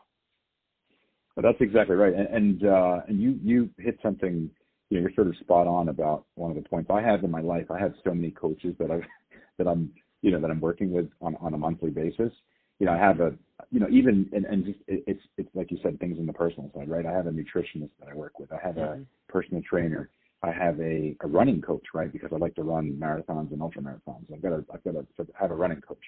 Well, 1.35 1.43
that's 1.43 1.61
exactly 1.61 1.97
right, 1.97 2.15
and 2.15 2.29
and, 2.29 2.65
uh, 2.67 3.01
and 3.09 3.21
you 3.21 3.39
you 3.43 3.71
hit 3.79 3.99
something. 4.03 4.51
You 4.89 4.99
know, 4.99 5.01
you're 5.03 5.15
sort 5.15 5.27
of 5.27 5.37
spot 5.39 5.67
on 5.67 5.89
about 5.89 6.25
one 6.37 6.51
of 6.51 6.63
the 6.63 6.67
points 6.67 6.91
I 6.91 7.03
have 7.03 7.25
in 7.25 7.31
my 7.31 7.41
life. 7.41 7.71
I 7.71 7.79
have 7.79 7.93
so 8.05 8.15
many 8.15 8.31
coaches 8.31 8.75
that 8.79 8.91
I 8.91 9.01
that 9.59 9.69
I'm 9.69 9.93
you 10.23 10.31
know 10.31 10.41
that 10.41 10.51
I'm 10.51 10.61
working 10.61 10.91
with 10.93 11.11
on 11.21 11.37
on 11.37 11.53
a 11.55 11.59
monthly 11.59 11.91
basis. 11.91 12.33
You 12.79 12.87
know, 12.87 12.93
I 12.93 12.99
have 12.99 13.21
a 13.21 13.35
you 13.71 13.81
know 13.81 13.89
even 13.91 14.31
and 14.33 14.47
and 14.47 14.65
just 14.65 14.79
it, 14.87 15.05
it's 15.07 15.23
it's 15.37 15.51
like 15.55 15.71
you 15.71 15.79
said 15.83 16.01
things 16.01 16.19
in 16.19 16.27
the 16.27 16.33
personal 16.33 16.71
side, 16.75 16.89
right? 16.89 17.05
I 17.05 17.13
have 17.13 17.27
a 17.27 17.31
nutritionist 17.31 17.91
that 18.01 18.09
I 18.11 18.15
work 18.15 18.39
with. 18.39 18.51
I 18.51 18.59
have 18.63 18.77
mm-hmm. 18.77 19.03
a 19.03 19.33
personal 19.33 19.63
trainer. 19.69 20.09
I 20.43 20.53
have 20.53 20.79
a, 20.81 21.17
a 21.23 21.27
running 21.27 21.61
coach, 21.61 21.85
right? 21.95 22.13
Because 22.13 22.31
I 22.33 22.37
like 22.37 22.55
to 22.57 22.63
run 22.63 22.99
marathons 23.01 23.53
and 23.53 23.63
ultra 23.63 23.83
marathons. 23.83 24.33
I've 24.33 24.43
got 24.43 24.51
to 24.51 24.65
I've 24.73 24.85
got 24.85 24.93
to 24.93 25.07
have 25.39 25.51
a 25.51 25.55
running 25.55 25.81
coach. 25.81 25.99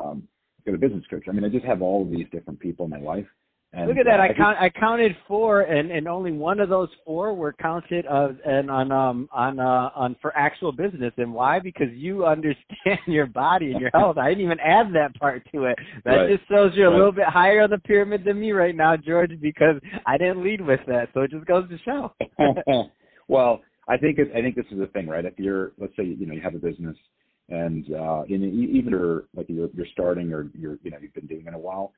Um, 0.00 0.28
I've 0.58 0.66
got 0.66 0.74
a 0.74 0.78
business 0.78 1.04
coach. 1.10 1.24
I 1.28 1.32
mean, 1.32 1.44
I 1.44 1.48
just 1.48 1.64
have 1.64 1.82
all 1.82 2.02
of 2.02 2.10
these 2.10 2.26
different 2.30 2.60
people 2.60 2.84
in 2.84 2.90
my 2.90 3.00
life. 3.00 3.26
And, 3.72 3.86
Look 3.86 3.98
at 3.98 4.06
that! 4.06 4.18
Uh, 4.18 4.24
I 4.24 4.28
count. 4.36 4.58
I 4.58 4.68
counted 4.68 5.12
four, 5.28 5.60
and 5.60 5.92
and 5.92 6.08
only 6.08 6.32
one 6.32 6.58
of 6.58 6.68
those 6.68 6.88
four 7.06 7.34
were 7.34 7.52
counted 7.52 8.04
uh, 8.04 8.30
and 8.44 8.68
on 8.68 8.90
um 8.90 9.28
on 9.32 9.60
uh 9.60 9.90
on 9.94 10.16
for 10.20 10.36
actual 10.36 10.72
business. 10.72 11.12
And 11.18 11.32
why? 11.32 11.60
Because 11.60 11.86
you 11.92 12.26
understand 12.26 12.98
your 13.06 13.26
body 13.26 13.70
and 13.70 13.80
your 13.80 13.90
health. 13.94 14.18
I 14.18 14.30
didn't 14.30 14.44
even 14.44 14.58
add 14.58 14.92
that 14.94 15.14
part 15.20 15.46
to 15.52 15.66
it. 15.66 15.78
That 16.04 16.10
right. 16.10 16.36
just 16.36 16.48
shows 16.48 16.72
you're 16.74 16.88
right. 16.88 16.94
a 16.94 16.98
little 16.98 17.12
bit 17.12 17.26
higher 17.26 17.62
on 17.62 17.70
the 17.70 17.78
pyramid 17.78 18.24
than 18.24 18.40
me 18.40 18.50
right 18.50 18.74
now, 18.74 18.96
George. 18.96 19.40
Because 19.40 19.76
I 20.04 20.18
didn't 20.18 20.42
lead 20.42 20.60
with 20.60 20.80
that, 20.88 21.10
so 21.14 21.20
it 21.20 21.30
just 21.30 21.46
goes 21.46 21.68
to 21.68 21.78
show. 21.84 22.12
well, 23.28 23.60
I 23.90 23.96
think 23.96 24.18
it, 24.18 24.30
I 24.34 24.40
think 24.40 24.54
this 24.54 24.66
is 24.70 24.78
the 24.78 24.86
thing, 24.86 25.08
right? 25.08 25.24
If 25.24 25.38
you're, 25.38 25.72
let's 25.78 25.94
say, 25.96 26.04
you 26.04 26.24
know, 26.24 26.34
you 26.34 26.40
have 26.42 26.54
a 26.54 26.58
business, 26.58 26.96
and 27.48 27.84
uh, 27.92 28.22
in, 28.28 28.44
even 28.44 28.90
you're 28.90 29.24
like 29.34 29.46
you're, 29.48 29.68
you're 29.74 29.86
starting 29.92 30.32
or 30.32 30.48
you're, 30.56 30.78
you 30.84 30.92
know, 30.92 30.98
you've 31.00 31.14
been 31.14 31.26
doing 31.26 31.46
it 31.46 31.54
a 31.54 31.58
while. 31.58 31.92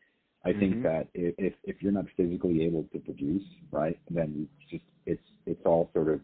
I 0.45 0.51
mm-hmm. 0.51 0.61
think 0.61 0.83
that 0.85 1.09
if 1.13 1.53
if 1.65 1.83
you're 1.83 1.93
not 1.93 2.07
physically 2.17 2.65
able 2.65 2.85
to 2.93 2.99
produce, 2.99 3.43
right, 3.71 3.99
then 4.11 4.49
just 4.71 4.85
it's 5.05 5.23
it's 5.45 5.61
all 5.67 5.91
sort 5.93 6.09
of 6.09 6.21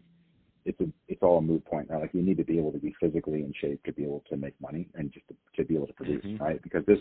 it's 0.65 0.81
a 0.81 0.87
it's 1.09 1.23
all 1.23 1.39
a 1.39 1.43
moot 1.43 1.65
point, 1.67 1.91
right? 1.91 2.01
Like 2.01 2.15
you 2.15 2.23
need 2.23 2.39
to 2.39 2.45
be 2.45 2.59
able 2.59 2.73
to 2.73 2.79
be 2.79 2.95
physically 2.99 3.41
in 3.41 3.53
shape 3.61 3.85
to 3.85 3.93
be 3.93 4.05
able 4.05 4.25
to 4.31 4.39
make 4.39 4.55
money 4.63 4.89
and 4.95 5.13
just 5.13 5.29
to, 5.29 5.35
to 5.57 5.65
be 5.69 5.77
able 5.77 5.87
to 5.87 5.93
produce, 5.93 6.25
mm-hmm. 6.25 6.43
right? 6.43 6.63
Because 6.63 6.85
this, 6.87 6.99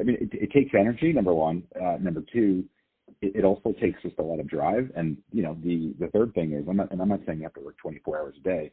I 0.00 0.04
mean, 0.04 0.16
it, 0.18 0.30
it 0.32 0.50
takes 0.50 0.72
energy. 0.74 1.12
Number 1.12 1.34
one, 1.34 1.62
uh, 1.78 1.98
number 2.00 2.22
two, 2.32 2.64
it, 3.22 3.36
it 3.36 3.44
also 3.44 3.72
takes 3.80 4.02
just 4.02 4.18
a 4.18 4.22
lot 4.22 4.40
of 4.40 4.48
drive. 4.48 4.90
And 4.94 5.16
you 5.32 5.42
know, 5.42 5.56
the 5.62 5.94
the 5.98 6.08
third 6.08 6.34
thing 6.34 6.52
is, 6.52 6.66
I'm 6.68 6.76
not, 6.76 6.90
and 6.90 7.00
I'm 7.00 7.08
not 7.08 7.20
saying 7.26 7.38
you 7.38 7.44
have 7.44 7.54
to 7.54 7.60
work 7.60 7.78
24 7.78 8.18
hours 8.18 8.34
a 8.38 8.42
day, 8.42 8.72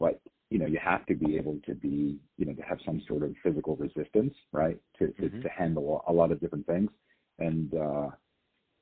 but 0.00 0.20
you 0.50 0.58
know, 0.58 0.66
you 0.66 0.78
have 0.82 1.06
to 1.06 1.14
be 1.14 1.36
able 1.36 1.58
to 1.66 1.74
be, 1.74 2.18
you 2.36 2.44
know, 2.44 2.52
to 2.54 2.62
have 2.62 2.78
some 2.84 3.00
sort 3.06 3.22
of 3.22 3.34
physical 3.42 3.76
resistance, 3.76 4.34
right, 4.52 4.78
to 4.98 5.08
to, 5.08 5.22
mm-hmm. 5.22 5.42
to 5.42 5.48
handle 5.48 6.04
a 6.08 6.12
lot 6.12 6.32
of 6.32 6.40
different 6.40 6.66
things, 6.66 6.90
and 7.38 7.74
uh, 7.74 8.08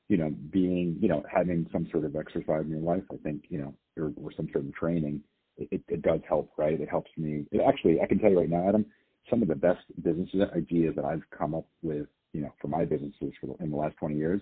you 0.08 0.16
know, 0.16 0.34
being, 0.50 0.96
you 1.00 1.08
know, 1.08 1.22
having 1.32 1.68
some 1.72 1.86
sort 1.92 2.04
of 2.04 2.16
exercise 2.16 2.62
in 2.62 2.70
your 2.70 2.80
life, 2.80 3.04
I 3.12 3.16
think, 3.18 3.44
you 3.48 3.58
know, 3.58 3.74
or, 3.96 4.12
or 4.20 4.32
some 4.36 4.48
sort 4.52 4.64
of 4.64 4.74
training, 4.74 5.22
it, 5.56 5.82
it 5.86 6.02
does 6.02 6.18
help, 6.28 6.50
right? 6.56 6.80
It 6.80 6.88
helps 6.88 7.12
me. 7.16 7.46
It 7.52 7.60
actually, 7.60 8.00
I 8.00 8.06
can 8.06 8.18
tell 8.18 8.28
you 8.28 8.40
right 8.40 8.50
now, 8.50 8.68
Adam, 8.68 8.84
some 9.30 9.40
of 9.40 9.46
the 9.46 9.54
best 9.54 9.84
business 10.02 10.28
ideas 10.56 10.96
that 10.96 11.04
I've 11.04 11.22
come 11.30 11.54
up 11.54 11.66
with, 11.82 12.08
you 12.32 12.40
know, 12.40 12.52
for 12.60 12.66
my 12.66 12.84
businesses 12.84 13.32
for 13.40 13.46
the, 13.46 13.64
in 13.64 13.70
the 13.70 13.76
last 13.76 13.96
20 13.98 14.16
years 14.16 14.40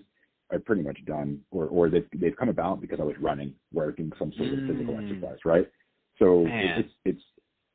I've 0.51 0.65
pretty 0.65 0.81
much 0.81 0.97
done, 1.05 1.39
or 1.51 1.65
or 1.65 1.89
they've 1.89 2.07
they've 2.15 2.35
come 2.35 2.49
about 2.49 2.81
because 2.81 2.99
I 2.99 3.03
was 3.03 3.15
running, 3.19 3.53
working 3.73 4.11
some 4.17 4.31
sort 4.37 4.49
of 4.49 4.59
physical 4.67 4.95
mm. 4.95 5.03
exercise, 5.03 5.39
right? 5.45 5.67
So 6.17 6.43
Man. 6.43 6.79
it's 6.79 6.93
it's 7.05 7.23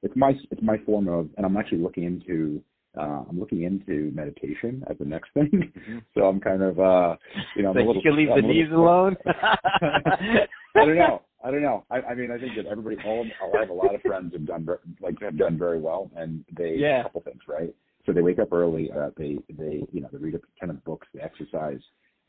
it's 0.02 0.16
my 0.16 0.33
it's 0.50 0.62
my 0.62 0.78
form 0.85 1.09
of, 1.09 1.28
and 1.37 1.47
I'm 1.47 1.57
actually 1.57 1.78
looking 1.78 2.04
into 2.04 2.62
uh, 2.97 3.25
I'm 3.28 3.38
looking 3.40 3.62
into 3.62 4.12
meditation 4.14 4.85
as 4.88 4.97
the 4.99 5.04
next 5.04 5.31
thing. 5.35 5.50
Mm-hmm. 5.50 5.99
so 6.14 6.25
I'm 6.25 6.40
kind 6.40 6.62
of 6.62 6.78
uh, 6.78 7.16
you 7.57 7.62
know, 7.62 7.71
I'm 7.71 7.76
so 7.76 7.81
a 7.81 7.87
little, 7.87 7.95
you 7.97 8.02
can 8.02 8.16
leave 8.16 8.31
I'm 8.31 8.43
the 8.43 8.49
knees 8.49 8.73
alone. 8.73 9.16
I 9.26 10.85
don't 10.85 10.97
know. 10.97 11.23
I 11.45 11.50
don't 11.50 11.62
know. 11.62 11.85
I, 11.90 12.00
I 12.00 12.14
mean, 12.14 12.31
I 12.31 12.38
think 12.38 12.57
that 12.57 12.66
everybody, 12.66 12.97
all 13.04 13.26
I 13.54 13.61
have 13.61 13.69
a 13.69 13.75
lot 13.75 13.95
of 13.95 14.00
friends 14.00 14.33
have 14.33 14.47
done 14.47 14.66
like 15.00 15.21
have 15.21 15.37
done 15.37 15.59
very 15.59 15.78
well, 15.78 16.11
and 16.16 16.45
they 16.57 16.76
yeah. 16.78 17.00
a 17.00 17.02
couple 17.04 17.21
things, 17.21 17.43
right? 17.47 17.75
So 18.07 18.12
they 18.12 18.23
wake 18.23 18.38
up 18.38 18.52
early. 18.52 18.90
Uh, 18.90 19.11
they 19.16 19.38
they 19.50 19.83
you 19.93 20.00
know 20.00 20.09
they 20.11 20.19
read 20.19 20.35
a 20.35 20.40
ton 20.59 20.71
of 20.71 20.83
books, 20.85 21.07
they 21.14 21.21
exercise, 21.21 21.81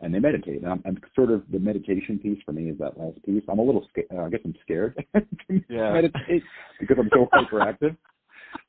and 0.02 0.14
they 0.14 0.20
meditate. 0.20 0.62
And 0.62 0.72
I'm, 0.72 0.84
I'm 0.86 0.98
sort 1.16 1.32
of 1.32 1.44
the 1.52 1.60
meditation 1.60 2.20
piece 2.20 2.42
for 2.46 2.52
me 2.52 2.70
is 2.70 2.78
that 2.80 2.98
last 2.98 3.24
piece. 3.24 3.44
I'm 3.50 3.60
a 3.60 3.64
little 3.64 3.88
scared. 3.90 4.08
Uh, 4.14 4.24
I 4.24 4.30
guess 4.30 4.42
I'm 4.44 4.56
scared 4.62 5.04
to 5.16 5.62
yeah. 5.70 5.94
meditate 5.94 6.44
because 6.80 6.98
I'm 7.00 7.10
so 7.14 7.28
hyperactive 7.34 7.96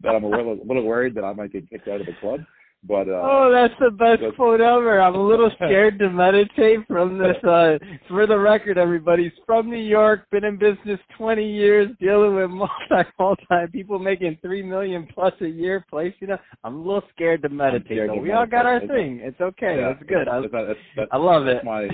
that 0.02 0.14
I'm 0.14 0.24
a 0.24 0.28
little, 0.28 0.52
a 0.52 0.66
little 0.66 0.84
worried 0.84 1.14
that 1.14 1.24
I 1.24 1.32
might 1.32 1.52
get 1.52 1.68
kicked 1.68 1.88
out 1.88 2.00
of 2.00 2.06
the 2.06 2.14
club. 2.20 2.40
But 2.84 3.08
uh, 3.08 3.20
oh, 3.22 3.50
that's 3.52 3.74
the 3.80 3.90
best 3.90 4.20
but, 4.20 4.36
quote 4.36 4.60
ever. 4.60 5.00
I'm 5.00 5.14
a 5.14 5.22
little 5.22 5.50
scared 5.56 5.98
to 5.98 6.10
meditate 6.10 6.86
from 6.86 7.18
this. 7.18 7.36
Uh, 7.42 7.78
for 8.08 8.26
the 8.26 8.38
record, 8.38 8.78
everybody's 8.78 9.32
from 9.44 9.68
New 9.68 9.76
York, 9.76 10.28
been 10.30 10.44
in 10.44 10.56
business 10.56 11.00
20 11.16 11.44
years, 11.44 11.90
dealing 12.00 12.36
with 12.36 12.50
multi 12.50 13.08
multi 13.18 13.72
people 13.72 13.98
making 13.98 14.38
three 14.40 14.62
million 14.62 15.08
plus 15.12 15.32
a 15.40 15.48
year. 15.48 15.84
Place, 15.90 16.14
you 16.20 16.28
know, 16.28 16.38
I'm 16.64 16.76
a 16.76 16.78
little 16.78 17.02
scared 17.14 17.42
to 17.42 17.48
meditate. 17.48 17.86
Scared 17.86 18.10
to 18.10 18.14
we 18.14 18.28
meditate. 18.28 18.36
all 18.36 18.46
got 18.46 18.66
our 18.66 18.80
thing. 18.80 19.20
It's 19.22 19.40
okay. 19.40 19.78
Yeah, 19.80 19.92
that's 19.92 20.08
good. 20.08 20.28
I, 20.28 20.40
that's, 20.40 20.52
that's, 20.52 20.78
that's, 20.96 21.08
I 21.12 21.16
love 21.16 21.44
that's 21.44 21.60
it. 21.60 21.64
My, 21.64 21.88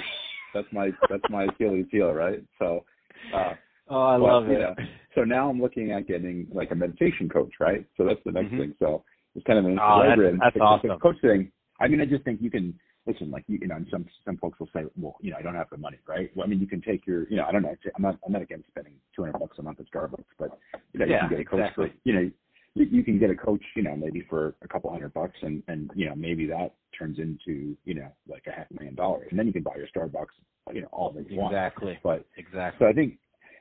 that's 0.53 0.69
my 0.73 0.91
that's 1.09 1.25
my 1.31 1.45
Achilles 1.45 1.87
heel, 1.91 2.13
right? 2.13 2.43
So. 2.59 2.85
Uh, 3.33 3.55
oh, 3.89 4.03
I 4.03 4.19
but, 4.19 4.25
love 4.25 4.49
it. 4.49 4.61
Yeah. 4.61 4.85
So 5.15 5.25
now 5.25 5.49
I'm 5.49 5.61
looking 5.61 5.93
at 5.93 6.09
getting 6.09 6.47
like 6.53 6.71
a 6.71 6.75
meditation 6.75 7.29
coach, 7.29 7.53
right? 7.61 7.87
So 7.97 8.05
that's 8.05 8.21
the 8.25 8.33
next 8.33 8.47
mm-hmm. 8.47 8.59
thing. 8.59 8.75
So 8.79 9.05
it's 9.35 9.47
kind 9.47 9.59
of 9.59 9.65
an 9.65 9.79
oh, 9.81 10.03
that's, 10.07 10.39
that's 10.41 10.57
awesome. 10.61 10.99
coach 10.99 11.17
thing. 11.23 11.51
I 11.81 11.89
mean, 11.89 12.01
I 12.01 12.05
just 12.05 12.25
think 12.25 12.41
you 12.43 12.51
can 12.51 12.79
listen. 13.07 13.31
Like 13.31 13.45
you, 13.47 13.59
you 13.61 13.69
know, 13.69 13.79
some 13.91 14.07
some 14.25 14.37
folks 14.37 14.59
will 14.61 14.69
say, 14.75 14.85
well, 14.97 15.17
you 15.21 15.31
know, 15.31 15.37
I 15.39 15.43
don't 15.43 15.55
have 15.55 15.71
the 15.71 15.79
money, 15.79 15.99
right? 16.07 16.31
Well, 16.35 16.47
I 16.47 16.49
mean, 16.49 16.61
you 16.61 16.67
can 16.67 16.83
take 16.83 17.07
your, 17.07 17.29
you 17.29 17.37
know, 17.37 17.45
I 17.45 17.53
don't 17.53 17.63
know. 17.63 17.75
I'm 17.97 18.03
not 18.03 18.19
I'm 18.27 18.33
not 18.33 18.43
against 18.43 18.69
spending 18.69 18.95
200 19.17 19.39
bucks 19.39 19.59
a 19.59 19.63
month 19.63 19.81
at 19.81 19.87
Starbucks, 19.91 20.25
but 20.39 20.59
you 20.93 21.01
know, 21.01 21.07
yeah, 21.07 21.15
you 21.15 21.19
can 21.21 21.29
get 21.31 21.41
a 21.41 21.45
coach 21.45 21.61
exactly. 21.61 21.89
for, 21.89 21.95
you 22.05 22.15
know, 22.15 22.31
you, 22.75 22.87
you 22.91 23.05
can 23.05 23.19
get 23.19 23.31
a 23.31 23.35
coach, 23.35 23.63
you 23.77 23.83
know, 23.83 23.97
maybe 23.97 24.25
for 24.29 24.55
a 24.63 24.69
couple 24.69 24.91
hundred 24.91 25.15
bucks, 25.15 25.37
and 25.43 25.63
and 25.69 25.91
you 25.95 26.07
know, 26.07 26.15
maybe 26.15 26.47
that 26.47 26.75
turns 26.97 27.19
into 27.19 27.77
you 27.85 27.95
know 27.95 28.09
like 28.29 28.45
a 28.47 28.53
half 28.53 28.67
million 28.71 28.95
dollars, 28.95 29.29
and 29.31 29.39
then 29.39 29.47
you 29.47 29.53
can 29.53 29.63
buy 29.63 29.77
your 29.77 29.89
Starbucks, 29.95 30.75
you 30.75 30.83
know, 30.83 30.89
all 30.93 31.11
that 31.13 31.31
you 31.31 31.39
want. 31.39 31.55
Exactly. 31.55 31.99
But 32.03 32.27
exactly. 32.37 32.85
So 32.85 32.89
I 32.89 32.93
think 32.93 33.19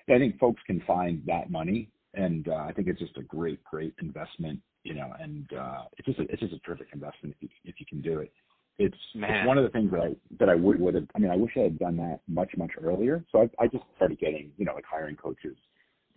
I 0.10 0.18
think 0.18 0.38
folks 0.40 0.62
can 0.68 0.82
find 0.86 1.22
that 1.28 1.50
money, 1.50 1.90
and 2.14 2.48
uh, 2.48 2.66
I 2.68 2.74
think 2.74 2.88
it's 2.88 3.00
just 3.00 3.18
a 3.18 3.24
great 3.24 3.64
great 3.64 3.94
investment 4.02 4.60
you 4.84 4.94
know, 4.94 5.14
and 5.20 5.48
uh, 5.54 5.84
it's 5.98 6.08
just 6.08 6.20
a, 6.20 6.24
it's 6.24 6.40
just 6.40 6.54
a 6.54 6.60
terrific 6.60 6.88
investment 6.94 7.36
if 7.36 7.44
you, 7.44 7.50
if 7.66 7.76
you 7.80 7.86
can 7.86 8.02
do 8.02 8.20
it. 8.20 8.32
It's, 8.78 8.98
it's 9.14 9.48
one 9.48 9.58
of 9.58 9.64
the 9.64 9.70
things 9.70 9.92
that 9.92 10.00
I 10.00 10.16
that 10.40 10.50
I 10.50 10.56
would 10.56 10.80
would 10.80 10.96
have. 10.96 11.08
I 11.16 11.20
mean, 11.20 11.30
I 11.30 11.36
wish 11.36 11.52
I 11.56 11.62
had 11.62 11.78
done 11.78 11.98
that 11.98 12.22
much 12.28 12.52
much 12.58 12.72
earlier. 12.82 13.24
So 13.32 13.42
I, 13.42 13.64
I 13.64 13.68
just 13.68 13.84
started 13.96 14.20
getting 14.20 14.52
you 14.58 14.66
know 14.66 14.74
like 14.74 14.86
hiring 14.90 15.16
coaches 15.16 15.56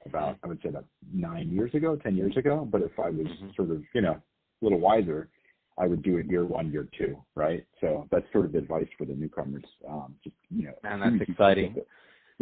about 0.06 0.38
I 0.42 0.46
would 0.46 0.60
say 0.62 0.70
about 0.70 0.86
nine 1.12 1.50
years 1.50 1.74
ago, 1.74 1.96
ten 1.96 2.16
years 2.16 2.36
ago. 2.36 2.66
But 2.70 2.82
if 2.82 2.92
I 2.98 3.10
was 3.10 3.26
mm-hmm. 3.26 3.48
sort 3.56 3.70
of 3.70 3.82
you 3.94 4.00
know 4.00 4.12
a 4.12 4.64
little 4.64 4.80
wiser, 4.80 5.28
I 5.76 5.86
would 5.86 6.02
do 6.02 6.18
it 6.18 6.26
year 6.26 6.44
one, 6.44 6.70
year 6.70 6.88
two, 6.96 7.16
right? 7.34 7.66
So 7.80 8.06
that's 8.10 8.24
sort 8.32 8.46
of 8.46 8.54
advice 8.54 8.88
for 8.96 9.04
the 9.04 9.14
newcomers. 9.14 9.64
Um, 9.88 10.14
just 10.22 10.36
you 10.50 10.66
know, 10.66 10.74
and 10.84 11.02
that's 11.02 11.28
exciting. 11.30 11.76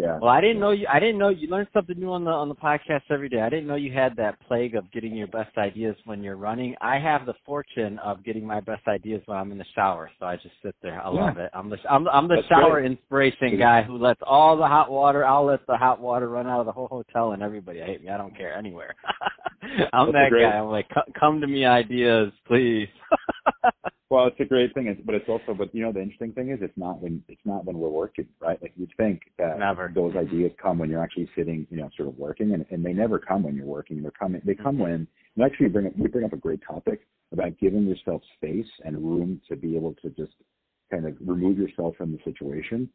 Yeah. 0.02 0.18
Well, 0.20 0.30
I 0.30 0.40
didn't 0.40 0.58
know 0.58 0.72
you. 0.72 0.84
I 0.92 0.98
didn't 0.98 1.18
know 1.18 1.28
you 1.28 1.46
learn 1.46 1.68
something 1.72 1.96
new 1.96 2.10
on 2.10 2.24
the 2.24 2.30
on 2.32 2.48
the 2.48 2.56
podcast 2.56 3.02
every 3.08 3.28
day. 3.28 3.40
I 3.40 3.48
didn't 3.48 3.68
know 3.68 3.76
you 3.76 3.92
had 3.92 4.16
that 4.16 4.36
plague 4.48 4.74
of 4.74 4.90
getting 4.90 5.14
your 5.14 5.28
best 5.28 5.56
ideas 5.56 5.94
when 6.06 6.24
you're 6.24 6.36
running. 6.36 6.74
I 6.80 6.98
have 6.98 7.24
the 7.24 7.34
fortune 7.46 8.00
of 8.00 8.24
getting 8.24 8.44
my 8.44 8.58
best 8.58 8.88
ideas 8.88 9.22
when 9.26 9.38
I'm 9.38 9.52
in 9.52 9.58
the 9.58 9.64
shower. 9.76 10.10
So 10.18 10.26
I 10.26 10.34
just 10.34 10.56
sit 10.60 10.74
there. 10.82 11.00
I 11.00 11.04
yeah. 11.04 11.20
love 11.20 11.38
it. 11.38 11.52
I'm 11.54 11.70
the 11.70 11.76
I'm 11.88 12.08
I'm 12.08 12.26
the 12.26 12.36
That's 12.36 12.48
shower 12.48 12.80
great. 12.80 12.90
inspiration 12.90 13.56
guy 13.60 13.82
who 13.84 13.96
lets 13.96 14.18
all 14.26 14.56
the 14.56 14.66
hot 14.66 14.90
water. 14.90 15.24
I'll 15.24 15.46
let 15.46 15.64
the 15.68 15.76
hot 15.76 16.00
water 16.00 16.28
run 16.28 16.48
out 16.48 16.58
of 16.58 16.66
the 16.66 16.72
whole 16.72 16.88
hotel 16.88 17.30
and 17.30 17.40
everybody 17.40 17.80
I 17.80 17.86
hate 17.86 18.02
me. 18.02 18.10
I 18.10 18.16
don't 18.16 18.36
care 18.36 18.56
anywhere. 18.56 18.96
I'm 19.92 20.10
That's 20.10 20.30
that 20.30 20.36
guy. 20.36 20.58
I'm 20.58 20.66
like, 20.66 20.88
come 21.18 21.40
to 21.40 21.46
me 21.46 21.64
ideas, 21.64 22.32
please. 22.48 22.88
Well, 24.12 24.26
it's 24.26 24.40
a 24.40 24.44
great 24.44 24.74
thing, 24.74 24.94
but 25.06 25.14
it's 25.14 25.26
also, 25.26 25.54
but 25.56 25.74
you 25.74 25.80
know, 25.80 25.90
the 25.90 26.02
interesting 26.02 26.32
thing 26.32 26.50
is, 26.50 26.58
it's 26.60 26.76
not 26.76 27.00
when 27.00 27.24
it's 27.28 27.40
not 27.46 27.64
when 27.64 27.78
we're 27.78 27.88
working, 27.88 28.26
right? 28.40 28.60
Like 28.60 28.74
you'd 28.76 28.92
think 28.98 29.22
that 29.38 29.58
never. 29.58 29.90
those 29.94 30.14
ideas 30.16 30.52
come 30.62 30.78
when 30.78 30.90
you're 30.90 31.02
actually 31.02 31.30
sitting, 31.34 31.66
you 31.70 31.78
know, 31.78 31.88
sort 31.96 32.10
of 32.10 32.18
working, 32.18 32.52
and, 32.52 32.66
and 32.68 32.84
they 32.84 32.92
never 32.92 33.18
come 33.18 33.42
when 33.42 33.56
you're 33.56 33.64
working. 33.64 34.02
They're 34.02 34.10
coming, 34.10 34.42
they 34.44 34.54
come 34.54 34.74
mm-hmm. 34.74 34.82
when. 34.82 35.08
And 35.34 35.44
actually, 35.46 35.68
bring 35.68 35.86
up, 35.86 35.96
we 35.96 36.08
bring 36.08 36.26
up 36.26 36.34
a 36.34 36.36
great 36.36 36.60
topic 36.62 37.06
about 37.32 37.58
giving 37.58 37.86
yourself 37.86 38.20
space 38.36 38.66
and 38.84 38.98
room 38.98 39.40
to 39.48 39.56
be 39.56 39.76
able 39.76 39.94
to 40.02 40.10
just 40.10 40.34
kind 40.90 41.06
of 41.06 41.16
remove 41.26 41.56
yourself 41.56 41.96
from 41.96 42.12
the 42.12 42.18
situation, 42.22 42.90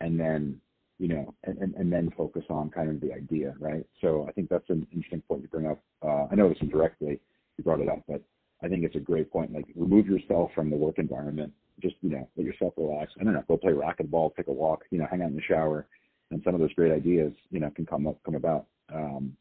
and 0.00 0.18
then, 0.18 0.58
you 0.98 1.08
know, 1.08 1.34
and, 1.44 1.58
and, 1.58 1.74
and 1.74 1.92
then 1.92 2.10
focus 2.16 2.44
on 2.48 2.70
kind 2.70 2.88
of 2.88 3.02
the 3.02 3.12
idea, 3.12 3.54
right? 3.60 3.84
So 4.00 4.24
I 4.26 4.32
think 4.32 4.48
that's 4.48 4.70
an 4.70 4.86
interesting 4.94 5.20
point 5.28 5.42
you 5.42 5.48
bring 5.48 5.66
up. 5.66 5.82
Uh, 6.02 6.24
I 6.32 6.34
know 6.34 6.48
this 6.48 6.56
indirectly, 6.62 7.20
you 7.58 7.64
brought 7.64 7.80
it 7.80 7.88
up, 7.90 8.02
but 8.08 8.22
I 8.64 8.68
think 8.68 8.82
it's 8.82 8.96
a 8.96 9.00
great 9.00 9.30
point. 9.30 9.52
Like 9.52 9.66
remove 9.76 10.06
yourself 10.06 10.50
from 10.54 10.70
the 10.70 10.76
work 10.76 10.98
environment. 10.98 11.52
Just 11.82 11.96
you 12.00 12.10
know, 12.10 12.26
let 12.36 12.46
yourself 12.46 12.72
relax. 12.76 13.12
I 13.20 13.24
don't 13.24 13.34
know, 13.34 13.44
go 13.46 13.58
play 13.58 13.72
racquetball, 13.72 14.34
take 14.34 14.46
a 14.46 14.52
walk, 14.52 14.84
you 14.90 14.98
know, 14.98 15.06
hang 15.10 15.22
out 15.22 15.28
in 15.28 15.36
the 15.36 15.42
shower, 15.42 15.86
and 16.30 16.40
some 16.44 16.54
of 16.54 16.60
those 16.60 16.72
great 16.72 16.92
ideas, 16.92 17.32
you 17.50 17.60
know, 17.60 17.70
can 17.70 17.84
come 17.84 18.06
up 18.06 18.16
come 18.24 18.36
about 18.36 18.66
um, 18.92 19.36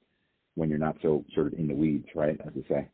when 0.56 0.70
you're 0.70 0.80
not 0.80 0.98
so 1.02 1.24
sort 1.34 1.48
of 1.48 1.54
in 1.54 1.68
the 1.68 1.74
weeds, 1.74 2.08
right? 2.16 2.40
As 2.46 2.54
we 2.54 2.66
say. 2.68 2.88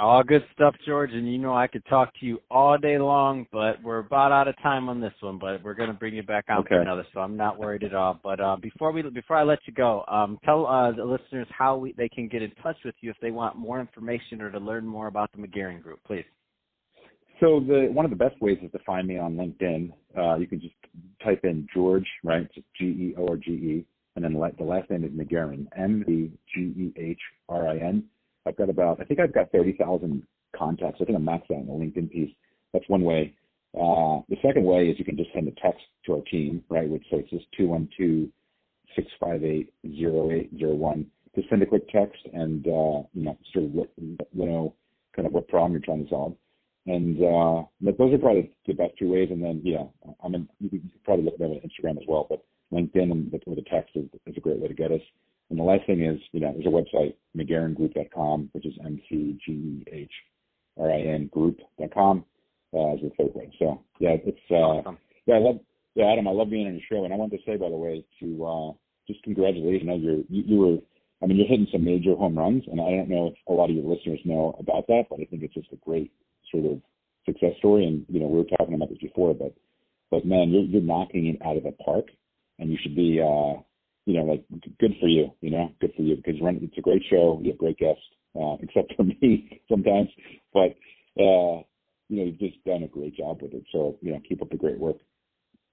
All 0.00 0.22
good 0.22 0.42
stuff, 0.54 0.74
George. 0.86 1.10
And 1.12 1.30
you 1.30 1.36
know 1.36 1.54
I 1.54 1.66
could 1.66 1.84
talk 1.84 2.18
to 2.20 2.26
you 2.26 2.38
all 2.50 2.78
day 2.78 2.98
long, 2.98 3.46
but 3.52 3.82
we're 3.82 3.98
about 3.98 4.32
out 4.32 4.48
of 4.48 4.56
time 4.62 4.88
on 4.88 4.98
this 4.98 5.12
one. 5.20 5.38
But 5.38 5.62
we're 5.62 5.74
going 5.74 5.90
to 5.90 5.94
bring 5.94 6.14
you 6.14 6.22
back 6.22 6.46
on 6.48 6.60
okay. 6.60 6.68
for 6.70 6.80
another, 6.80 7.06
so 7.12 7.20
I'm 7.20 7.36
not 7.36 7.58
worried 7.58 7.84
at 7.84 7.94
all. 7.94 8.18
But 8.22 8.40
uh, 8.40 8.56
before 8.56 8.92
we 8.92 9.02
before 9.02 9.36
I 9.36 9.42
let 9.42 9.58
you 9.66 9.74
go, 9.74 10.02
um, 10.08 10.38
tell 10.42 10.66
uh, 10.66 10.92
the 10.92 11.04
listeners 11.04 11.46
how 11.50 11.76
we, 11.76 11.92
they 11.98 12.08
can 12.08 12.28
get 12.28 12.40
in 12.40 12.50
touch 12.62 12.78
with 12.82 12.94
you 13.02 13.10
if 13.10 13.16
they 13.20 13.30
want 13.30 13.56
more 13.56 13.78
information 13.78 14.40
or 14.40 14.50
to 14.50 14.58
learn 14.58 14.86
more 14.86 15.06
about 15.06 15.30
the 15.32 15.38
McGehrin 15.38 15.82
Group, 15.82 16.00
please. 16.06 16.24
So 17.38 17.60
the 17.60 17.88
one 17.92 18.06
of 18.06 18.10
the 18.10 18.16
best 18.16 18.40
ways 18.40 18.56
is 18.62 18.72
to 18.72 18.78
find 18.86 19.06
me 19.06 19.18
on 19.18 19.34
LinkedIn. 19.36 19.92
Uh, 20.16 20.36
you 20.36 20.46
can 20.46 20.62
just 20.62 20.74
type 21.22 21.40
in 21.44 21.66
George, 21.74 22.06
right? 22.24 22.48
Just 22.54 22.66
G 22.78 22.86
E 22.86 23.14
O 23.18 23.28
R 23.28 23.36
G 23.36 23.50
E, 23.50 23.86
and 24.16 24.24
then 24.24 24.32
the 24.32 24.64
last 24.64 24.88
name 24.88 25.04
is 25.04 25.10
McGehrin, 25.10 25.66
M 25.76 26.04
E 26.08 26.30
G 26.54 26.60
E 26.60 26.94
H 26.96 27.20
R 27.50 27.68
I 27.68 27.76
N 27.76 28.04
I've 28.46 28.56
got 28.56 28.70
about, 28.70 29.00
I 29.00 29.04
think 29.04 29.20
I've 29.20 29.34
got 29.34 29.52
30,000 29.52 30.22
contacts. 30.56 30.98
I 31.00 31.04
think 31.04 31.16
I'm 31.16 31.24
maxed 31.24 31.50
out 31.50 31.58
on 31.58 31.66
the 31.66 31.72
LinkedIn 31.72 32.10
piece. 32.10 32.34
That's 32.72 32.88
one 32.88 33.02
way. 33.02 33.34
Uh, 33.74 34.20
the 34.28 34.36
second 34.42 34.64
way 34.64 34.88
is 34.88 34.98
you 34.98 35.04
can 35.04 35.16
just 35.16 35.32
send 35.32 35.46
a 35.46 35.52
text 35.52 35.82
to 36.06 36.14
our 36.14 36.22
team, 36.22 36.64
right? 36.68 36.88
Which 36.88 37.04
so 37.10 37.18
it's 37.18 37.30
just 37.30 37.46
212-658-0801. 38.98 41.06
Just 41.36 41.48
send 41.48 41.62
a 41.62 41.66
quick 41.66 41.88
text 41.88 42.18
and, 42.32 42.66
uh, 42.66 43.02
you 43.14 43.24
know, 43.24 43.38
sort 43.52 43.66
of 43.66 43.74
let, 43.74 43.88
let 44.34 44.48
know 44.48 44.74
kind 45.14 45.26
of 45.26 45.32
what 45.32 45.46
problem 45.48 45.72
you're 45.72 45.82
trying 45.82 46.04
to 46.04 46.10
solve. 46.10 46.34
And 46.86 47.18
uh, 47.18 47.64
those 47.80 48.14
are 48.14 48.18
probably 48.18 48.50
the 48.66 48.72
best 48.72 48.94
two 48.98 49.12
ways. 49.12 49.28
And 49.30 49.42
then, 49.42 49.60
yeah, 49.62 49.84
I 50.24 50.28
mean, 50.28 50.48
you 50.58 50.70
can 50.70 50.90
probably 51.04 51.26
look 51.26 51.34
at 51.34 51.40
them 51.40 51.52
on 51.52 51.60
Instagram 51.60 51.98
as 51.98 52.04
well, 52.08 52.26
but 52.28 52.42
LinkedIn 52.72 53.12
and 53.12 53.30
with 53.46 53.58
a 53.58 53.70
text 53.70 53.96
is, 53.96 54.06
is 54.26 54.36
a 54.36 54.40
great 54.40 54.58
way 54.58 54.68
to 54.68 54.74
get 54.74 54.90
us. 54.90 55.02
And 55.50 55.58
the 55.58 55.64
last 55.64 55.84
thing 55.86 56.02
is, 56.04 56.20
you 56.32 56.40
know, 56.40 56.52
there's 56.52 56.66
a 56.66 56.70
website, 56.70 57.14
mcgehringroup.com, 57.36 58.50
which 58.52 58.66
is 58.66 58.74
M-C-G-E-H-R-I-N 58.84 59.40
group.com, 61.32 62.24
uh, 62.72 62.92
as 62.94 63.00
the 63.00 63.10
third 63.18 63.34
way. 63.34 63.50
So, 63.58 63.82
yeah, 63.98 64.16
it's, 64.24 64.38
uh, 64.50 64.54
Awesome. 64.54 64.98
yeah, 65.26 65.34
I 65.34 65.38
love, 65.38 65.58
yeah, 65.96 66.12
Adam, 66.12 66.28
I 66.28 66.30
love 66.30 66.50
being 66.50 66.68
on 66.68 66.74
your 66.74 66.82
show. 66.88 67.04
And 67.04 67.12
I 67.12 67.16
wanted 67.16 67.38
to 67.38 67.44
say, 67.44 67.56
by 67.56 67.68
the 67.68 67.76
way, 67.76 68.04
to, 68.20 68.46
uh, 68.46 68.72
just 69.08 69.22
congratulations. 69.24 69.90
I 69.90 69.92
know 69.92 69.98
you're, 69.98 70.22
you, 70.28 70.42
you 70.46 70.58
were, 70.58 70.78
I 71.22 71.26
mean, 71.26 71.36
you're 71.36 71.48
hitting 71.48 71.66
some 71.72 71.84
major 71.84 72.14
home 72.14 72.38
runs, 72.38 72.62
and 72.68 72.80
I 72.80 72.90
don't 72.90 73.08
know 73.10 73.26
if 73.28 73.34
a 73.48 73.52
lot 73.52 73.70
of 73.70 73.76
your 73.76 73.84
listeners 73.84 74.20
know 74.24 74.54
about 74.58 74.86
that, 74.86 75.06
but 75.10 75.20
I 75.20 75.24
think 75.24 75.42
it's 75.42 75.54
just 75.54 75.72
a 75.72 75.76
great 75.84 76.12
sort 76.50 76.64
of 76.64 76.80
success 77.26 77.56
story. 77.58 77.84
And, 77.86 78.06
you 78.08 78.20
know, 78.20 78.28
we 78.28 78.38
were 78.38 78.44
talking 78.56 78.74
about 78.74 78.88
this 78.88 78.98
before, 78.98 79.34
but, 79.34 79.52
but 80.10 80.24
man, 80.24 80.50
you're, 80.50 80.62
you're 80.62 80.80
knocking 80.80 81.26
it 81.26 81.42
out 81.44 81.56
of 81.56 81.64
the 81.64 81.72
park 81.72 82.06
and 82.58 82.70
you 82.70 82.78
should 82.80 82.94
be, 82.94 83.20
uh, 83.20 83.60
you 84.10 84.18
know, 84.18 84.24
like 84.24 84.44
good 84.80 84.94
for 85.00 85.08
you, 85.08 85.30
you 85.40 85.50
know, 85.50 85.70
good 85.80 85.92
for 85.96 86.02
you 86.02 86.16
because 86.16 86.34
you 86.36 86.46
it's 86.62 86.78
a 86.78 86.80
great 86.80 87.02
show. 87.08 87.40
You 87.42 87.52
have 87.52 87.58
great 87.58 87.78
guests, 87.78 88.02
uh, 88.34 88.56
except 88.60 88.94
for 88.96 89.04
me 89.04 89.60
sometimes, 89.68 90.08
but, 90.52 90.74
uh, 91.18 91.62
you 92.08 92.16
know, 92.16 92.24
you've 92.24 92.38
just 92.40 92.62
done 92.64 92.82
a 92.82 92.88
great 92.88 93.16
job 93.16 93.40
with 93.40 93.54
it. 93.54 93.62
So, 93.70 93.96
you 94.02 94.12
know, 94.12 94.20
keep 94.28 94.42
up 94.42 94.50
the 94.50 94.56
great 94.56 94.78
work. 94.78 94.96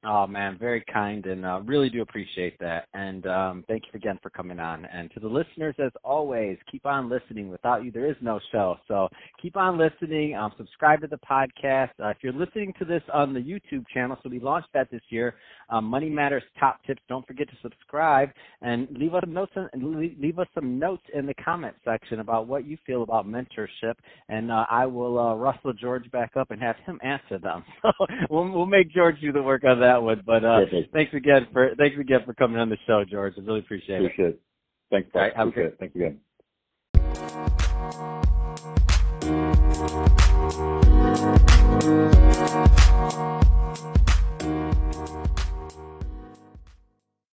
Oh 0.05 0.27
man, 0.27 0.57
very 0.59 0.83
kind 0.93 1.25
and 1.25 1.43
uh, 1.43 1.59
really 1.65 1.89
do 1.89 2.03
appreciate 2.03 2.59
that. 2.59 2.87
And 2.93 3.25
um, 3.25 3.65
thank 3.67 3.83
you 3.85 3.91
again 3.95 4.19
for 4.21 4.29
coming 4.29 4.59
on. 4.59 4.85
And 4.85 5.09
to 5.15 5.19
the 5.19 5.27
listeners, 5.27 5.73
as 5.83 5.91
always, 6.03 6.57
keep 6.71 6.85
on 6.85 7.09
listening. 7.09 7.49
Without 7.49 7.83
you, 7.83 7.91
there 7.91 8.09
is 8.09 8.15
no 8.21 8.39
show. 8.51 8.75
So 8.87 9.09
keep 9.41 9.57
on 9.57 9.79
listening. 9.79 10.35
Um, 10.35 10.51
subscribe 10.55 11.01
to 11.01 11.07
the 11.07 11.17
podcast. 11.29 11.89
Uh, 12.01 12.09
if 12.09 12.17
you're 12.21 12.31
listening 12.31 12.73
to 12.77 12.85
this 12.85 13.01
on 13.11 13.33
the 13.33 13.39
YouTube 13.39 13.85
channel, 13.91 14.17
so 14.21 14.29
we 14.29 14.39
launched 14.39 14.67
that 14.75 14.91
this 14.91 15.01
year, 15.09 15.33
um, 15.69 15.85
Money 15.85 16.09
Matters 16.09 16.43
Top 16.59 16.79
Tips. 16.85 17.01
Don't 17.09 17.25
forget 17.25 17.49
to 17.49 17.55
subscribe 17.63 18.29
and 18.61 18.87
leave 18.91 19.15
us 19.15 19.21
some 19.23 19.33
notes. 19.33 19.51
In, 19.73 20.15
leave 20.21 20.37
us 20.37 20.47
some 20.53 20.77
notes 20.77 21.03
in 21.15 21.25
the 21.25 21.33
comment 21.43 21.75
section 21.83 22.19
about 22.19 22.47
what 22.47 22.67
you 22.67 22.77
feel 22.85 23.01
about 23.01 23.27
mentorship, 23.27 23.95
and 24.29 24.51
uh, 24.51 24.65
I 24.69 24.85
will 24.85 25.17
uh, 25.17 25.33
rustle 25.33 25.73
George 25.73 26.09
back 26.11 26.37
up 26.37 26.51
and 26.51 26.61
have 26.61 26.75
him 26.85 26.99
answer 27.03 27.39
them. 27.39 27.63
So 27.87 28.05
we'll, 28.29 28.49
we'll 28.51 28.65
make 28.65 28.91
George 28.91 29.15
do 29.21 29.31
the 29.31 29.41
work 29.41 29.63
on 29.63 29.79
that 29.79 29.86
that 29.87 30.03
one. 30.03 30.21
But 30.25 30.43
uh, 30.43 30.61
thanks 30.93 31.13
again 31.13 31.47
for 31.51 31.71
thanks 31.77 31.97
again 31.99 32.21
for 32.25 32.33
coming 32.33 32.59
on 32.59 32.69
the 32.69 32.77
show, 32.85 33.03
George. 33.09 33.33
I 33.37 33.41
really 33.41 33.59
appreciate, 33.59 34.01
it. 34.01 34.05
appreciate 34.05 34.25
it. 34.25 34.29
it. 34.29 34.41
Thanks, 34.91 35.09
Paul. 35.11 35.21
Right, 35.21 35.33
appreciate 35.35 35.65
it. 35.65 35.77
Thanks 35.79 35.95
again. 35.95 36.19